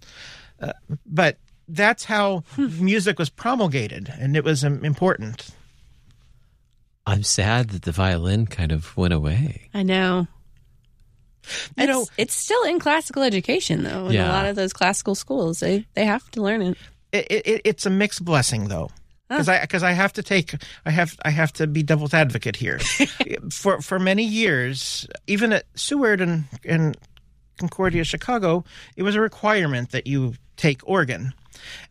uh, 0.60 0.72
but 1.06 1.38
that's 1.68 2.04
how 2.04 2.44
music 2.56 3.18
was 3.18 3.28
promulgated, 3.30 4.12
and 4.18 4.36
it 4.36 4.44
was 4.44 4.64
um, 4.64 4.84
important. 4.84 5.48
I'm 7.06 7.22
sad 7.22 7.70
that 7.70 7.82
the 7.82 7.92
violin 7.92 8.46
kind 8.46 8.70
of 8.70 8.94
went 8.96 9.14
away. 9.14 9.70
I 9.72 9.82
know. 9.82 10.26
You 11.76 11.84
it's, 11.84 11.86
know- 11.88 12.06
it's 12.18 12.34
still 12.34 12.62
in 12.64 12.78
classical 12.78 13.22
education 13.22 13.82
though. 13.82 14.06
In 14.06 14.12
Yeah. 14.12 14.28
a 14.28 14.32
lot 14.32 14.46
of 14.46 14.56
those 14.56 14.72
classical 14.74 15.14
schools, 15.14 15.60
they 15.60 15.86
they 15.94 16.04
have 16.04 16.30
to 16.32 16.42
learn 16.42 16.60
it. 16.60 16.76
It, 17.12 17.26
it, 17.30 17.60
it's 17.64 17.86
a 17.86 17.90
mixed 17.90 18.24
blessing 18.24 18.68
though. 18.68 18.90
Because 19.28 19.48
I 19.48 19.60
because 19.60 19.82
I 19.82 19.92
have 19.92 20.14
to 20.14 20.22
take 20.22 20.54
I 20.86 20.90
have 20.90 21.18
I 21.22 21.30
have 21.30 21.52
to 21.54 21.66
be 21.66 21.82
devil's 21.82 22.14
advocate 22.14 22.56
here. 22.56 22.78
For 23.50 23.80
for 23.82 23.98
many 23.98 24.24
years 24.24 25.06
even 25.26 25.52
at 25.52 25.64
Seward 25.74 26.20
and 26.20 26.44
and 26.64 26.96
Concordia 27.58 28.04
Chicago 28.04 28.64
it 28.96 29.02
was 29.02 29.14
a 29.14 29.20
requirement 29.20 29.90
that 29.90 30.06
you 30.06 30.34
take 30.56 30.80
organ. 30.88 31.34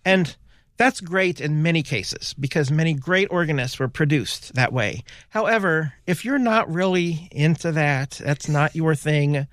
And 0.04 0.36
that's 0.78 1.00
great 1.02 1.40
in 1.40 1.62
many 1.62 1.84
cases 1.84 2.34
because 2.40 2.72
many 2.72 2.94
great 2.94 3.28
organists 3.30 3.78
were 3.80 3.88
produced 3.88 4.56
that 4.56 4.74
way. 4.74 5.04
However 5.30 5.94
if 6.08 6.26
you're 6.26 6.40
not 6.40 6.72
really 6.72 7.28
into 7.32 7.72
that 7.74 8.20
that's 8.24 8.50
not 8.50 8.76
your 8.76 8.96
thing 8.96 9.48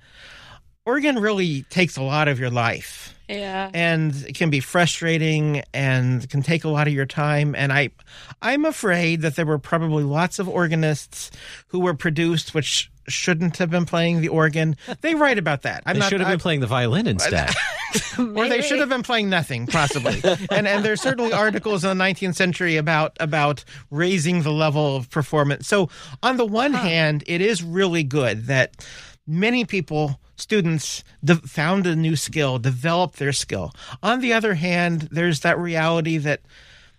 organ 0.85 1.19
really 1.19 1.63
takes 1.63 1.97
a 1.97 2.03
lot 2.03 2.27
of 2.27 2.39
your 2.39 2.49
life. 2.49 3.11
Yeah. 3.27 3.71
and 3.73 4.13
it 4.27 4.35
can 4.35 4.51
be 4.51 4.59
frustrating 4.59 5.63
and 5.73 6.29
can 6.29 6.43
take 6.43 6.63
a 6.63 6.69
lot 6.69 6.85
of 6.87 6.93
your 6.93 7.07
time. 7.07 7.55
And 7.55 7.73
i 7.73 7.89
i'm 8.43 8.65
afraid 8.65 9.21
that 9.21 9.35
there 9.35 9.47
were 9.47 9.57
probably 9.57 10.03
lots 10.03 10.37
of 10.37 10.47
organists 10.47 11.31
who 11.69 11.79
were 11.79 11.95
produced 11.95 12.53
which 12.53 12.91
shouldn't 13.07 13.57
have 13.57 13.71
been 13.71 13.85
playing 13.87 14.21
the 14.21 14.27
organ. 14.27 14.75
They 15.01 15.15
write 15.15 15.39
about 15.39 15.63
that. 15.63 15.81
I'm 15.87 15.95
They 15.95 15.99
not 16.01 16.09
should 16.09 16.19
have 16.19 16.29
I- 16.29 16.33
been 16.33 16.39
playing 16.39 16.59
the 16.59 16.67
violin 16.67 17.07
instead. 17.15 17.49
or 18.19 18.47
they 18.47 18.61
should 18.61 18.79
have 18.79 18.89
been 18.89 19.01
playing 19.03 19.27
nothing 19.29 19.65
possibly. 19.65 20.21
And 20.51 20.67
and 20.67 20.85
there's 20.85 21.01
certainly 21.01 21.33
articles 21.33 21.83
in 21.83 21.97
the 21.97 22.03
19th 22.03 22.35
century 22.35 22.77
about 22.77 23.17
about 23.19 23.63
raising 23.89 24.43
the 24.43 24.51
level 24.51 24.95
of 24.97 25.09
performance. 25.09 25.67
So 25.67 25.89
on 26.21 26.37
the 26.37 26.45
one 26.45 26.73
hand 26.73 27.23
it 27.25 27.41
is 27.41 27.63
really 27.63 28.03
good 28.03 28.45
that 28.47 28.85
many 29.25 29.65
people 29.65 30.19
students 30.35 31.03
de- 31.23 31.35
found 31.35 31.87
a 31.87 31.95
new 31.95 32.15
skill 32.15 32.59
developed 32.59 33.17
their 33.17 33.33
skill. 33.33 33.71
On 34.03 34.19
the 34.19 34.33
other 34.33 34.55
hand 34.55 35.09
there's 35.11 35.41
that 35.41 35.57
reality 35.57 36.17
that 36.17 36.41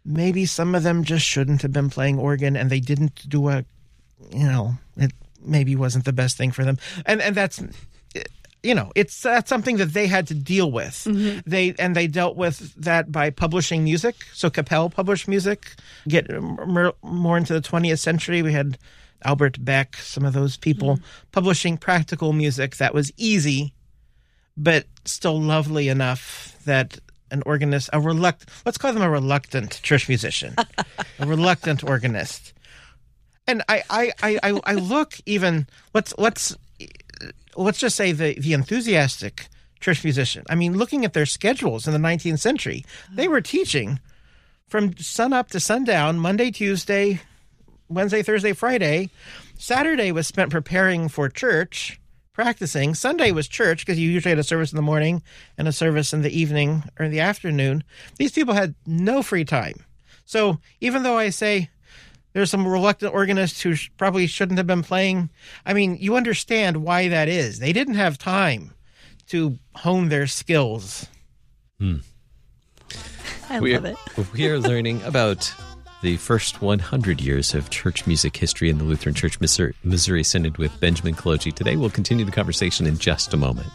maybe 0.04 0.46
some 0.46 0.74
of 0.74 0.82
them 0.82 1.04
just 1.04 1.24
shouldn't 1.24 1.62
have 1.62 1.72
been 1.72 1.90
playing 1.90 2.18
organ 2.18 2.56
and 2.56 2.70
they 2.70 2.80
didn't 2.80 3.28
do 3.28 3.48
a 3.48 3.64
you 4.30 4.44
know 4.44 4.74
it 4.96 5.12
maybe 5.46 5.76
wasn't 5.76 6.04
the 6.04 6.12
best 6.12 6.36
thing 6.36 6.50
for 6.50 6.64
them. 6.64 6.78
And 7.04 7.22
and 7.22 7.34
that's 7.34 7.62
you 8.62 8.74
know 8.74 8.90
it's 8.94 9.22
that's 9.22 9.48
something 9.48 9.76
that 9.76 9.92
they 9.92 10.06
had 10.06 10.26
to 10.28 10.34
deal 10.34 10.70
with. 10.70 11.06
Mm-hmm. 11.06 11.48
They 11.48 11.74
and 11.78 11.94
they 11.94 12.06
dealt 12.06 12.36
with 12.36 12.74
that 12.74 13.12
by 13.12 13.30
publishing 13.30 13.84
music. 13.84 14.16
So 14.32 14.50
Kapell 14.50 14.92
published 14.92 15.28
music. 15.28 15.72
Get 16.08 16.32
um, 16.32 16.58
more, 16.66 16.94
more 17.02 17.38
into 17.38 17.52
the 17.52 17.60
20th 17.60 18.00
century. 18.00 18.42
We 18.42 18.52
had 18.52 18.78
albert 19.24 19.64
beck 19.64 19.96
some 19.96 20.24
of 20.24 20.32
those 20.32 20.56
people 20.56 20.96
mm-hmm. 20.96 21.04
publishing 21.32 21.76
practical 21.76 22.32
music 22.32 22.76
that 22.76 22.94
was 22.94 23.12
easy 23.16 23.72
but 24.56 24.86
still 25.04 25.40
lovely 25.40 25.88
enough 25.88 26.56
that 26.64 26.98
an 27.30 27.42
organist 27.44 27.90
a 27.92 28.00
reluct 28.00 28.48
let's 28.64 28.78
call 28.78 28.92
them 28.92 29.02
a 29.02 29.10
reluctant 29.10 29.80
church 29.82 30.08
musician 30.08 30.54
a 31.18 31.26
reluctant 31.26 31.84
organist. 31.84 32.52
And 33.46 33.62
I, 33.68 33.82
I, 33.88 34.12
I, 34.22 34.38
I, 34.42 34.60
I 34.64 34.74
look 34.74 35.14
even 35.24 35.66
let's 35.94 36.14
let's 36.18 36.56
let's 37.56 37.78
just 37.78 37.96
say 37.96 38.12
the 38.12 38.38
the 38.38 38.52
enthusiastic 38.52 39.48
church 39.80 40.02
musician. 40.02 40.44
I 40.50 40.54
mean, 40.54 40.76
looking 40.76 41.04
at 41.04 41.12
their 41.12 41.26
schedules 41.26 41.86
in 41.86 41.92
the 41.92 42.08
19th 42.08 42.40
century, 42.40 42.84
they 43.12 43.24
uh-huh. 43.24 43.32
were 43.32 43.40
teaching 43.40 44.00
from 44.68 44.96
sun 44.96 45.32
up 45.32 45.50
to 45.50 45.60
sundown, 45.60 46.18
Monday, 46.18 46.50
Tuesday, 46.50 47.20
Wednesday, 47.88 48.22
Thursday, 48.22 48.52
Friday. 48.52 49.10
Saturday 49.58 50.12
was 50.12 50.26
spent 50.26 50.50
preparing 50.50 51.08
for 51.08 51.28
church, 51.28 52.00
practicing. 52.32 52.94
Sunday 52.94 53.32
was 53.32 53.48
church 53.48 53.84
because 53.84 53.98
you 53.98 54.10
usually 54.10 54.30
had 54.30 54.38
a 54.38 54.44
service 54.44 54.72
in 54.72 54.76
the 54.76 54.82
morning 54.82 55.22
and 55.56 55.66
a 55.66 55.72
service 55.72 56.12
in 56.12 56.22
the 56.22 56.38
evening 56.38 56.84
or 56.98 57.06
in 57.06 57.10
the 57.10 57.20
afternoon. 57.20 57.84
These 58.18 58.32
people 58.32 58.54
had 58.54 58.74
no 58.86 59.22
free 59.22 59.44
time. 59.44 59.84
So 60.24 60.58
even 60.80 61.02
though 61.02 61.18
I 61.18 61.30
say 61.30 61.70
there's 62.36 62.50
some 62.50 62.68
reluctant 62.68 63.14
organists 63.14 63.62
who 63.62 63.74
sh- 63.74 63.90
probably 63.96 64.26
shouldn't 64.26 64.58
have 64.58 64.66
been 64.66 64.82
playing. 64.82 65.30
I 65.64 65.72
mean, 65.72 65.96
you 65.98 66.16
understand 66.16 66.82
why 66.84 67.08
that 67.08 67.30
is. 67.30 67.60
They 67.60 67.72
didn't 67.72 67.94
have 67.94 68.18
time 68.18 68.74
to 69.28 69.58
hone 69.74 70.10
their 70.10 70.26
skills. 70.26 71.06
Hmm. 71.78 71.96
I 73.48 73.60
we, 73.60 73.72
love 73.72 73.86
it. 73.86 73.96
we 74.34 74.50
are 74.50 74.58
learning 74.58 75.02
about 75.04 75.50
the 76.02 76.16
first 76.18 76.62
100 76.62 77.20
years 77.20 77.54
of 77.54 77.70
church 77.70 78.06
music 78.06 78.36
history 78.36 78.70
in 78.70 78.78
the 78.78 78.84
Lutheran 78.84 79.14
Church 79.14 79.40
Missouri, 79.40 80.24
Synod 80.24 80.58
with 80.58 80.78
Benjamin 80.80 81.14
Kolodziej. 81.14 81.54
Today, 81.54 81.76
we'll 81.76 81.90
continue 81.90 82.24
the 82.24 82.32
conversation 82.32 82.86
in 82.86 82.98
just 82.98 83.32
a 83.34 83.36
moment. 83.36 83.68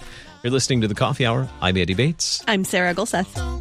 You're 0.43 0.51
listening 0.51 0.81
to 0.81 0.87
the 0.87 0.95
Coffee 0.95 1.25
Hour. 1.25 1.47
I'm 1.61 1.77
Andy 1.77 1.93
Bates. 1.93 2.43
I'm 2.47 2.63
Sarah 2.63 2.95
Gulseth. 2.95 3.60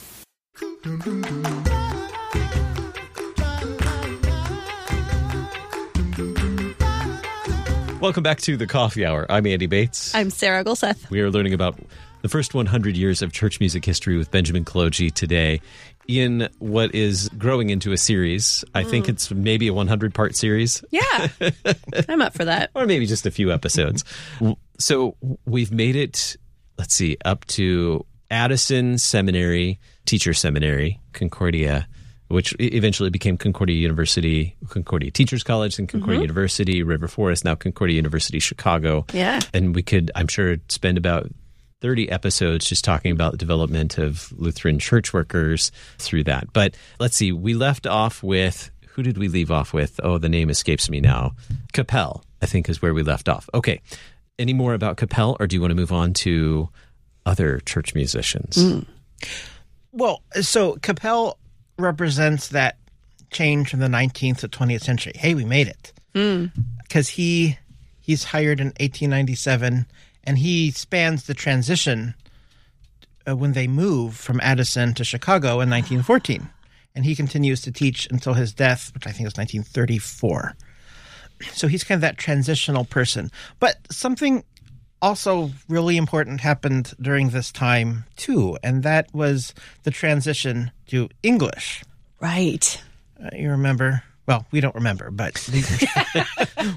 Welcome 0.83 1.03
back 8.23 8.41
to 8.41 8.57
the 8.57 8.65
Coffee 8.67 9.05
Hour. 9.05 9.27
I'm 9.29 9.45
Andy 9.45 9.67
Bates. 9.67 10.15
I'm 10.15 10.31
Sarah 10.31 10.63
Gulseth. 10.63 11.07
We 11.11 11.21
are 11.21 11.29
learning 11.29 11.53
about 11.53 11.79
the 12.23 12.29
first 12.29 12.55
100 12.55 12.97
years 12.97 13.21
of 13.21 13.31
church 13.31 13.59
music 13.59 13.85
history 13.85 14.17
with 14.17 14.31
Benjamin 14.31 14.65
Kolodziej 14.65 15.13
today 15.13 15.61
in 16.07 16.49
what 16.57 16.95
is 16.95 17.29
growing 17.37 17.69
into 17.69 17.91
a 17.91 17.97
series. 17.97 18.65
I 18.73 18.83
think 18.83 19.05
mm. 19.05 19.09
it's 19.09 19.29
maybe 19.29 19.67
a 19.67 19.73
100 19.75 20.15
part 20.15 20.35
series 20.35 20.83
Yeah. 20.89 21.27
I'm 22.09 22.23
up 22.23 22.33
for 22.33 22.45
that. 22.45 22.71
or 22.73 22.87
maybe 22.87 23.05
just 23.05 23.27
a 23.27 23.31
few 23.31 23.51
episodes. 23.51 24.03
so 24.79 25.15
we've 25.45 25.71
made 25.71 25.95
it, 25.95 26.37
let's 26.79 26.95
see, 26.95 27.17
up 27.23 27.45
to 27.45 28.03
Addison 28.31 28.97
Seminary, 28.97 29.77
Teacher 30.11 30.33
Seminary, 30.33 30.99
Concordia, 31.13 31.87
which 32.27 32.53
eventually 32.59 33.09
became 33.09 33.37
Concordia 33.37 33.77
University, 33.77 34.57
Concordia 34.67 35.09
Teachers 35.09 35.41
College, 35.41 35.79
and 35.79 35.87
Concordia 35.87 36.19
University, 36.19 36.83
River 36.83 37.07
Forest, 37.07 37.45
now 37.45 37.55
Concordia 37.55 37.95
University, 37.95 38.37
Chicago. 38.39 39.05
Yeah. 39.13 39.39
And 39.53 39.73
we 39.73 39.81
could, 39.81 40.11
I'm 40.13 40.27
sure, 40.27 40.57
spend 40.67 40.97
about 40.97 41.29
30 41.79 42.11
episodes 42.11 42.65
just 42.65 42.83
talking 42.83 43.13
about 43.13 43.31
the 43.31 43.37
development 43.37 43.97
of 43.97 44.33
Lutheran 44.35 44.79
church 44.79 45.13
workers 45.13 45.71
through 45.97 46.25
that. 46.25 46.51
But 46.51 46.75
let's 46.99 47.15
see, 47.15 47.31
we 47.31 47.53
left 47.53 47.87
off 47.87 48.21
with 48.21 48.69
who 48.89 49.03
did 49.03 49.17
we 49.17 49.29
leave 49.29 49.49
off 49.49 49.71
with? 49.71 49.97
Oh, 50.03 50.17
the 50.17 50.27
name 50.27 50.49
escapes 50.49 50.89
me 50.89 50.99
now. 50.99 51.35
Kapell, 51.71 52.21
I 52.41 52.47
think, 52.47 52.67
is 52.67 52.81
where 52.81 52.93
we 52.93 53.01
left 53.01 53.29
off. 53.29 53.49
Okay. 53.53 53.79
Any 54.37 54.51
more 54.51 54.73
about 54.73 54.97
Kapell, 54.97 55.37
or 55.39 55.47
do 55.47 55.55
you 55.55 55.61
want 55.61 55.71
to 55.71 55.75
move 55.75 55.93
on 55.93 56.11
to 56.15 56.67
other 57.25 57.59
church 57.61 57.95
musicians. 57.95 58.57
Mm. 58.57 58.85
Well, 59.91 60.21
so 60.41 60.75
Kapell 60.75 61.35
represents 61.77 62.49
that 62.49 62.77
change 63.31 63.69
from 63.69 63.79
the 63.79 63.87
19th 63.87 64.39
to 64.39 64.49
20th 64.49 64.81
century. 64.81 65.13
Hey, 65.15 65.33
we 65.33 65.45
made 65.45 65.67
it. 65.67 65.93
Because 66.83 67.09
he 67.09 67.57
he's 67.99 68.25
hired 68.25 68.59
in 68.59 68.67
1897 68.67 69.85
and 70.23 70.37
he 70.37 70.71
spans 70.71 71.23
the 71.25 71.33
transition 71.33 72.13
uh, 73.27 73.35
when 73.35 73.53
they 73.53 73.67
move 73.67 74.15
from 74.15 74.39
Addison 74.41 74.93
to 74.95 75.03
Chicago 75.03 75.61
in 75.61 75.69
1914. 75.69 76.49
And 76.93 77.05
he 77.05 77.15
continues 77.15 77.61
to 77.61 77.71
teach 77.71 78.07
until 78.11 78.33
his 78.33 78.53
death, 78.53 78.91
which 78.93 79.07
I 79.07 79.11
think 79.11 79.27
is 79.27 79.37
1934. 79.37 80.55
So 81.53 81.67
he's 81.67 81.83
kind 81.83 81.97
of 81.97 82.01
that 82.01 82.17
transitional 82.17 82.83
person. 82.83 83.31
But 83.59 83.77
something 83.89 84.43
also 85.01 85.51
really 85.67 85.97
important 85.97 86.41
happened 86.41 86.93
during 87.01 87.29
this 87.29 87.51
time 87.51 88.05
too, 88.15 88.57
and 88.63 88.83
that 88.83 89.13
was 89.13 89.53
the 89.83 89.91
transition 89.91 90.71
to 90.87 91.09
English. 91.23 91.83
Right. 92.19 92.81
Uh, 93.23 93.29
you 93.33 93.49
remember? 93.49 94.03
Well, 94.27 94.45
we 94.51 94.61
don't 94.61 94.75
remember, 94.75 95.09
but 95.11 95.49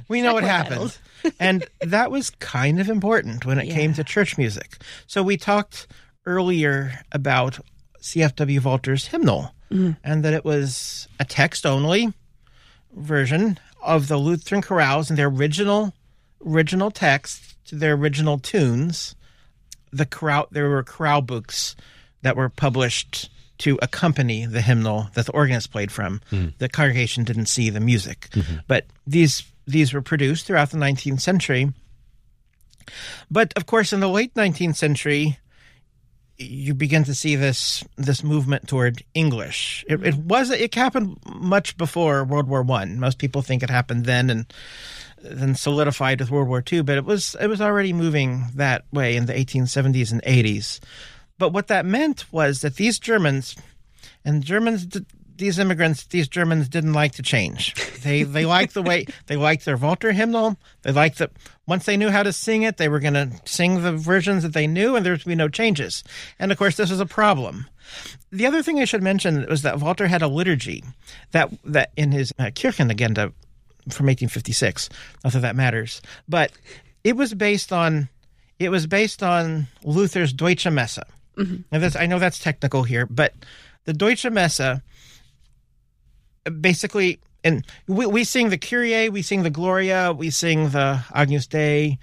we 0.08 0.22
know 0.22 0.34
what 0.34 0.44
happened. 0.44 0.96
and 1.38 1.66
that 1.80 2.10
was 2.10 2.30
kind 2.30 2.80
of 2.80 2.88
important 2.88 3.44
when 3.44 3.58
it 3.58 3.66
came 3.70 3.92
to 3.94 4.04
church 4.04 4.38
music. 4.38 4.78
So 5.06 5.22
we 5.22 5.36
talked 5.36 5.86
earlier 6.26 7.00
about 7.12 7.60
CFW 8.00 8.62
Walther's 8.64 9.06
hymnal 9.08 9.54
and 10.04 10.24
that 10.24 10.32
it 10.34 10.44
was 10.44 11.08
a 11.18 11.24
text 11.24 11.66
only 11.66 12.12
version 12.94 13.58
of 13.82 14.06
the 14.08 14.16
Lutheran 14.16 14.62
chorales 14.62 15.10
and 15.10 15.18
their 15.18 15.26
original 15.28 15.92
original 16.46 16.90
text 16.92 17.53
to 17.66 17.76
their 17.76 17.94
original 17.94 18.38
tunes. 18.38 19.14
The 19.92 20.06
chorale, 20.06 20.48
there 20.50 20.68
were 20.68 20.82
chorale 20.82 21.22
books 21.22 21.76
that 22.22 22.36
were 22.36 22.48
published 22.48 23.30
to 23.58 23.78
accompany 23.80 24.46
the 24.46 24.60
hymnal 24.60 25.08
that 25.14 25.26
the 25.26 25.32
organist 25.32 25.70
played 25.70 25.92
from. 25.92 26.20
Hmm. 26.30 26.48
The 26.58 26.68
congregation 26.68 27.24
didn't 27.24 27.46
see 27.46 27.70
the 27.70 27.80
music, 27.80 28.28
mm-hmm. 28.32 28.56
but 28.66 28.86
these 29.06 29.44
these 29.66 29.92
were 29.92 30.02
produced 30.02 30.46
throughout 30.46 30.70
the 30.70 30.78
19th 30.78 31.20
century. 31.20 31.72
But 33.30 33.52
of 33.56 33.66
course, 33.66 33.92
in 33.92 34.00
the 34.00 34.08
late 34.08 34.34
19th 34.34 34.76
century, 34.76 35.38
you 36.36 36.74
begin 36.74 37.04
to 37.04 37.14
see 37.14 37.36
this 37.36 37.84
this 37.96 38.24
movement 38.24 38.68
toward 38.68 39.02
English. 39.14 39.84
It, 39.88 39.94
it 39.94 40.14
mm-hmm. 40.14 40.28
was 40.28 40.50
it 40.50 40.74
happened 40.74 41.18
much 41.26 41.76
before 41.76 42.24
World 42.24 42.48
War 42.48 42.62
One. 42.62 42.98
Most 42.98 43.18
people 43.18 43.42
think 43.42 43.62
it 43.62 43.70
happened 43.70 44.04
then 44.04 44.30
and 44.30 44.52
then 45.24 45.54
solidified 45.54 46.20
with 46.20 46.30
World 46.30 46.48
War 46.48 46.62
II, 46.70 46.82
but 46.82 46.96
it 46.96 47.04
was 47.04 47.36
it 47.40 47.46
was 47.46 47.60
already 47.60 47.92
moving 47.92 48.46
that 48.54 48.84
way 48.92 49.16
in 49.16 49.26
the 49.26 49.32
1870s 49.32 50.12
and 50.12 50.22
80s. 50.22 50.80
But 51.38 51.52
what 51.52 51.68
that 51.68 51.86
meant 51.86 52.32
was 52.32 52.60
that 52.60 52.76
these 52.76 52.98
Germans 52.98 53.56
and 54.24 54.44
Germans 54.44 54.86
these 55.36 55.58
immigrants, 55.58 56.04
these 56.06 56.28
Germans 56.28 56.68
didn't 56.68 56.92
like 56.92 57.12
to 57.12 57.22
change. 57.22 57.74
They 58.02 58.22
they 58.22 58.46
liked 58.56 58.74
the 58.74 58.82
way 58.82 59.06
they 59.26 59.36
liked 59.36 59.64
their 59.64 59.76
Walther 59.76 60.12
hymnal. 60.12 60.56
They 60.82 60.92
liked 60.92 61.18
the 61.18 61.30
once 61.66 61.86
they 61.86 61.96
knew 61.96 62.10
how 62.10 62.22
to 62.22 62.32
sing 62.32 62.62
it, 62.62 62.76
they 62.76 62.88
were 62.88 63.00
going 63.00 63.14
to 63.14 63.30
sing 63.44 63.82
the 63.82 63.92
versions 63.92 64.42
that 64.42 64.52
they 64.52 64.66
knew, 64.66 64.96
and 64.96 65.04
there 65.04 65.14
would 65.14 65.24
be 65.24 65.34
no 65.34 65.48
changes. 65.48 66.04
And 66.38 66.52
of 66.52 66.58
course, 66.58 66.76
this 66.76 66.90
was 66.90 67.00
a 67.00 67.06
problem. 67.06 67.66
The 68.30 68.46
other 68.46 68.62
thing 68.62 68.80
I 68.80 68.84
should 68.84 69.02
mention 69.02 69.46
was 69.48 69.62
that 69.62 69.80
Walther 69.80 70.06
had 70.06 70.22
a 70.22 70.28
liturgy 70.28 70.84
that 71.32 71.50
that 71.64 71.90
in 71.96 72.12
his 72.12 72.32
uh, 72.38 72.44
Kirchenagenda 72.44 73.32
from 73.90 74.06
1856. 74.06 74.88
Not 75.22 75.32
that 75.32 75.40
that 75.40 75.56
matters, 75.56 76.00
but 76.28 76.52
it 77.02 77.16
was 77.16 77.34
based 77.34 77.72
on 77.72 78.08
it 78.58 78.70
was 78.70 78.86
based 78.86 79.22
on 79.22 79.66
Luther's 79.82 80.32
Deutsche 80.32 80.70
Messe. 80.70 81.00
Mm-hmm. 81.36 81.56
Now 81.72 81.78
that's, 81.78 81.96
I 81.96 82.06
know 82.06 82.18
that's 82.18 82.38
technical 82.38 82.84
here, 82.84 83.06
but 83.06 83.34
the 83.84 83.92
Deutsche 83.92 84.30
Messe 84.30 84.80
basically 86.60 87.20
and 87.42 87.66
we, 87.86 88.06
we 88.06 88.24
sing 88.24 88.48
the 88.48 88.58
Kyrie, 88.58 89.08
we 89.10 89.22
sing 89.22 89.42
the 89.42 89.50
Gloria, 89.50 90.12
we 90.12 90.30
sing 90.30 90.70
the 90.70 91.04
Agnus 91.12 91.46
Dei. 91.46 91.98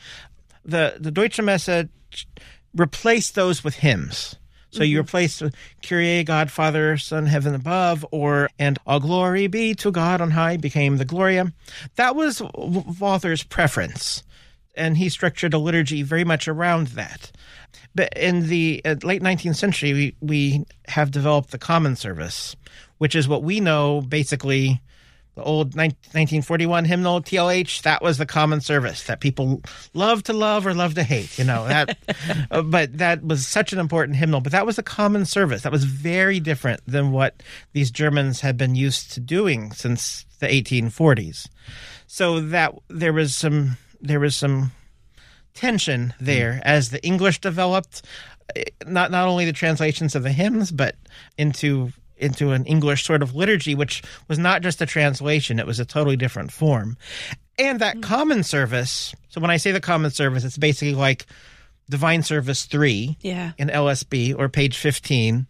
The 0.64 0.98
the 1.00 1.12
Deutsche 1.12 1.42
Messe 1.42 1.88
replaced 2.76 3.36
those 3.36 3.64
with 3.64 3.76
hymns. 3.76 4.36
So 4.72 4.84
you 4.84 5.00
replace 5.00 5.44
Kyrie, 5.82 6.24
God, 6.24 6.50
Father, 6.50 6.98
Son, 6.98 7.26
Heaven 7.26 7.54
above, 7.54 8.06
or 8.12 8.50
and 8.58 8.80
all 8.88 9.02
glory 9.02 9.48
be 9.48 9.76
to 9.76 9.92
God 9.92 10.22
on 10.22 10.32
high 10.32 10.58
became 10.58 10.98
the 10.98 11.06
Gloria. 11.06 11.52
That 11.98 12.16
was 12.16 12.42
Walther's 12.42 13.44
preference, 13.44 14.24
and 14.76 14.98
he 14.98 15.10
structured 15.10 15.54
a 15.54 15.58
liturgy 15.58 16.04
very 16.04 16.24
much 16.24 16.48
around 16.48 16.88
that. 16.88 17.32
But 17.94 18.14
in 18.18 18.48
the 18.48 18.82
uh, 18.86 18.96
late 19.04 19.22
19th 19.22 19.58
century, 19.58 19.94
we, 19.94 20.16
we 20.22 20.66
have 20.88 21.12
developed 21.12 21.52
the 21.52 21.58
common 21.58 21.98
service, 21.98 22.56
which 22.98 23.16
is 23.16 23.28
what 23.28 23.44
we 23.44 23.60
know 23.60 24.02
basically 24.02 24.82
the 25.36 25.44
old 25.44 25.72
19- 25.72 25.78
1941 26.14 26.86
hymnal 26.86 27.22
TLH. 27.22 27.84
That 27.84 28.02
was 28.02 28.18
the 28.18 28.26
common 28.26 28.60
service 28.62 29.04
that 29.06 29.20
people 29.22 29.62
love 29.94 30.24
to 30.24 30.34
love 30.34 30.68
or 30.68 30.74
love 30.74 30.96
to 30.96 31.04
hate. 31.04 31.38
You 31.40 31.46
know 31.46 31.68
that, 31.68 31.98
uh, 32.52 32.62
but 32.64 32.98
that 32.98 33.24
was 33.24 33.48
such 33.48 33.72
an 33.74 33.80
important 33.80 34.18
hymnal. 34.18 34.42
But 34.42 34.52
that 34.52 34.66
was 34.66 34.78
a 34.78 34.84
common 34.84 35.26
service. 35.26 35.62
That 35.64 35.72
was 35.72 35.86
very 35.86 36.40
different 36.40 36.82
than 36.86 37.12
what 37.12 37.42
these 37.74 37.92
Germans 37.92 38.42
had 38.42 38.58
been 38.58 38.76
used 38.76 39.12
to 39.14 39.20
doing 39.22 39.72
since 39.72 40.26
the 40.40 40.48
1840s. 40.48 41.48
So 42.08 42.42
that 42.42 42.74
there 42.90 43.14
was 43.14 43.36
some 43.36 43.78
there 44.02 44.20
was 44.20 44.36
some 44.36 44.72
tension 45.54 46.14
there 46.20 46.62
as 46.66 46.90
the 46.90 47.02
English 47.06 47.40
developed. 47.40 48.02
eh, 48.56 48.64
Not 48.86 49.12
not 49.12 49.28
only 49.28 49.46
the 49.46 49.54
translations 49.54 50.16
of 50.16 50.24
the 50.24 50.32
hymns, 50.32 50.72
but 50.72 50.96
into 51.38 51.94
into 52.22 52.52
an 52.52 52.66
English 52.66 53.04
sort 53.04 53.24
of 53.24 53.36
liturgy, 53.36 53.76
which 53.76 54.02
was 54.28 54.40
not 54.40 54.62
just 54.62 54.82
a 54.82 54.86
translation; 54.86 55.60
it 55.60 55.66
was 55.68 55.80
a 55.80 55.86
totally 55.86 56.18
different 56.18 56.52
form. 56.52 56.98
And 57.58 57.80
that 57.80 57.98
mm. 57.98 58.04
common 58.04 58.44
service. 58.44 59.14
So 59.30 59.42
when 59.42 59.52
I 59.52 59.58
say 59.58 59.72
the 59.72 59.80
common 59.80 60.12
service, 60.12 60.44
it's 60.44 60.58
basically 60.58 60.96
like 60.96 61.26
Divine 61.90 62.24
Service 62.24 62.66
three 62.66 63.18
Yeah. 63.22 63.52
in 63.58 63.70
LSB 63.70 64.36
or 64.38 64.50
page 64.50 64.78
fifteen. 64.78 65.48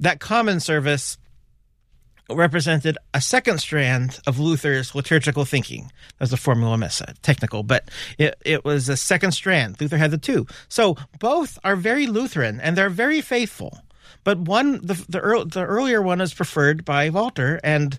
That 0.00 0.20
common 0.20 0.60
service 0.60 1.18
represented 2.30 2.98
a 3.14 3.20
second 3.20 3.58
strand 3.58 4.20
of 4.26 4.38
Luther's 4.38 4.94
liturgical 4.94 5.44
thinking. 5.44 5.84
That 6.18 6.20
was 6.20 6.30
the 6.30 6.36
Formula 6.36 6.76
Missae, 6.76 7.14
technical, 7.22 7.62
but 7.62 7.88
it, 8.18 8.36
it 8.44 8.64
was 8.64 8.88
a 8.88 8.96
second 8.96 9.32
strand. 9.32 9.80
Luther 9.80 9.96
had 9.96 10.10
the 10.10 10.18
two. 10.18 10.46
So 10.68 10.96
both 11.18 11.58
are 11.64 11.76
very 11.76 12.06
Lutheran 12.06 12.60
and 12.60 12.76
they're 12.76 12.90
very 12.90 13.20
faithful. 13.20 13.78
But 14.28 14.40
one, 14.40 14.84
the 14.84 15.02
the, 15.08 15.20
earl, 15.20 15.46
the 15.46 15.64
earlier 15.64 16.02
one 16.02 16.20
is 16.20 16.34
preferred 16.34 16.84
by 16.84 17.08
Walther, 17.08 17.58
and 17.64 17.98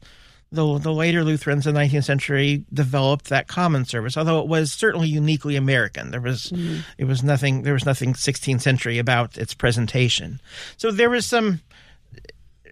the 0.52 0.78
the 0.78 0.94
later 0.94 1.24
Lutherans 1.24 1.66
in 1.66 1.74
the 1.74 1.80
19th 1.80 2.04
century 2.04 2.66
developed 2.72 3.30
that 3.30 3.48
common 3.48 3.84
service. 3.86 4.16
Although 4.16 4.40
it 4.42 4.48
was 4.48 4.72
certainly 4.72 5.08
uniquely 5.08 5.56
American, 5.56 6.12
there 6.12 6.22
was 6.22 6.52
mm. 6.52 6.82
it 7.00 7.06
was 7.06 7.24
nothing 7.24 7.64
there 7.64 7.74
was 7.74 7.88
nothing 7.88 8.14
16th 8.14 8.62
century 8.62 9.00
about 9.00 9.40
its 9.40 9.56
presentation. 9.56 10.40
So 10.78 10.92
there 10.92 11.10
was 11.10 11.26
some 11.26 11.62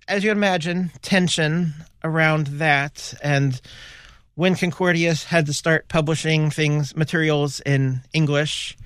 as 0.07 0.23
you 0.23 0.29
imagine, 0.29 0.91
tension 1.01 1.73
around 2.03 2.45
that. 2.59 3.15
And 3.23 3.59
when 4.35 4.53
Concordius 4.53 5.23
had 5.23 5.47
to 5.47 5.53
start 5.53 5.87
publishing 5.87 6.51
things, 6.51 6.95
materials 6.95 7.59
in 7.61 8.01
English 8.13 8.77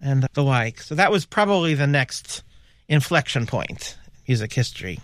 and 0.00 0.26
the 0.32 0.42
like. 0.42 0.80
So 0.80 0.96
that 0.96 1.12
was 1.12 1.24
probably 1.24 1.74
the 1.74 1.86
next 1.86 2.42
inflection 2.88 3.46
point, 3.46 3.96
in 4.06 4.07
music 4.28 4.52
history. 4.52 5.00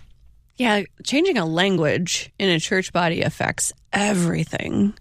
Yeah, 0.55 0.83
changing 1.03 1.37
a 1.37 1.45
language 1.45 2.31
in 2.39 2.49
a 2.49 2.59
church 2.59 2.93
body 2.93 3.21
affects 3.21 3.73
everything. 3.91 4.93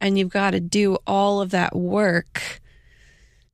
And 0.00 0.18
you've 0.18 0.28
got 0.28 0.50
to 0.50 0.60
do 0.60 0.98
all 1.06 1.40
of 1.40 1.50
that 1.50 1.74
work 1.74 2.60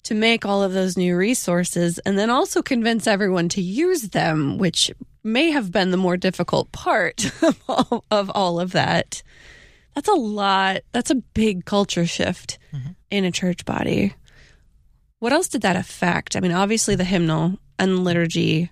to 0.03 0.15
make 0.15 0.45
all 0.45 0.63
of 0.63 0.73
those 0.73 0.97
new 0.97 1.17
resources 1.17 1.99
and 2.01 2.19
then 2.19 2.31
also 2.31 2.63
convince 2.63 3.07
everyone 3.07 3.49
to 3.51 3.63
use 3.63 4.09
them, 4.09 4.59
which 4.59 4.91
may 5.23 5.51
have 5.51 5.71
been 5.71 5.91
the 5.91 5.97
more 5.97 6.17
difficult 6.17 6.73
part 6.73 7.31
of 7.43 7.63
all 7.69 8.05
of, 8.11 8.31
all 8.35 8.61
of 8.61 8.73
that. 8.73 9.23
That's 9.95 10.09
a 10.09 10.15
lot. 10.15 10.81
That's 10.93 11.11
a 11.11 11.17
big 11.17 11.65
culture 11.65 12.07
shift 12.07 12.59
mm-hmm. 12.73 12.91
in 13.11 13.25
a 13.25 13.33
church 13.33 13.65
body. 13.65 14.15
What 15.19 15.33
else 15.33 15.49
did 15.49 15.63
that 15.63 15.77
affect? 15.77 16.37
I 16.37 16.41
mean, 16.41 16.53
obviously 16.53 16.97
the 16.97 17.05
hymnal 17.05 17.59
and 17.79 18.05
liturgy 18.05 18.71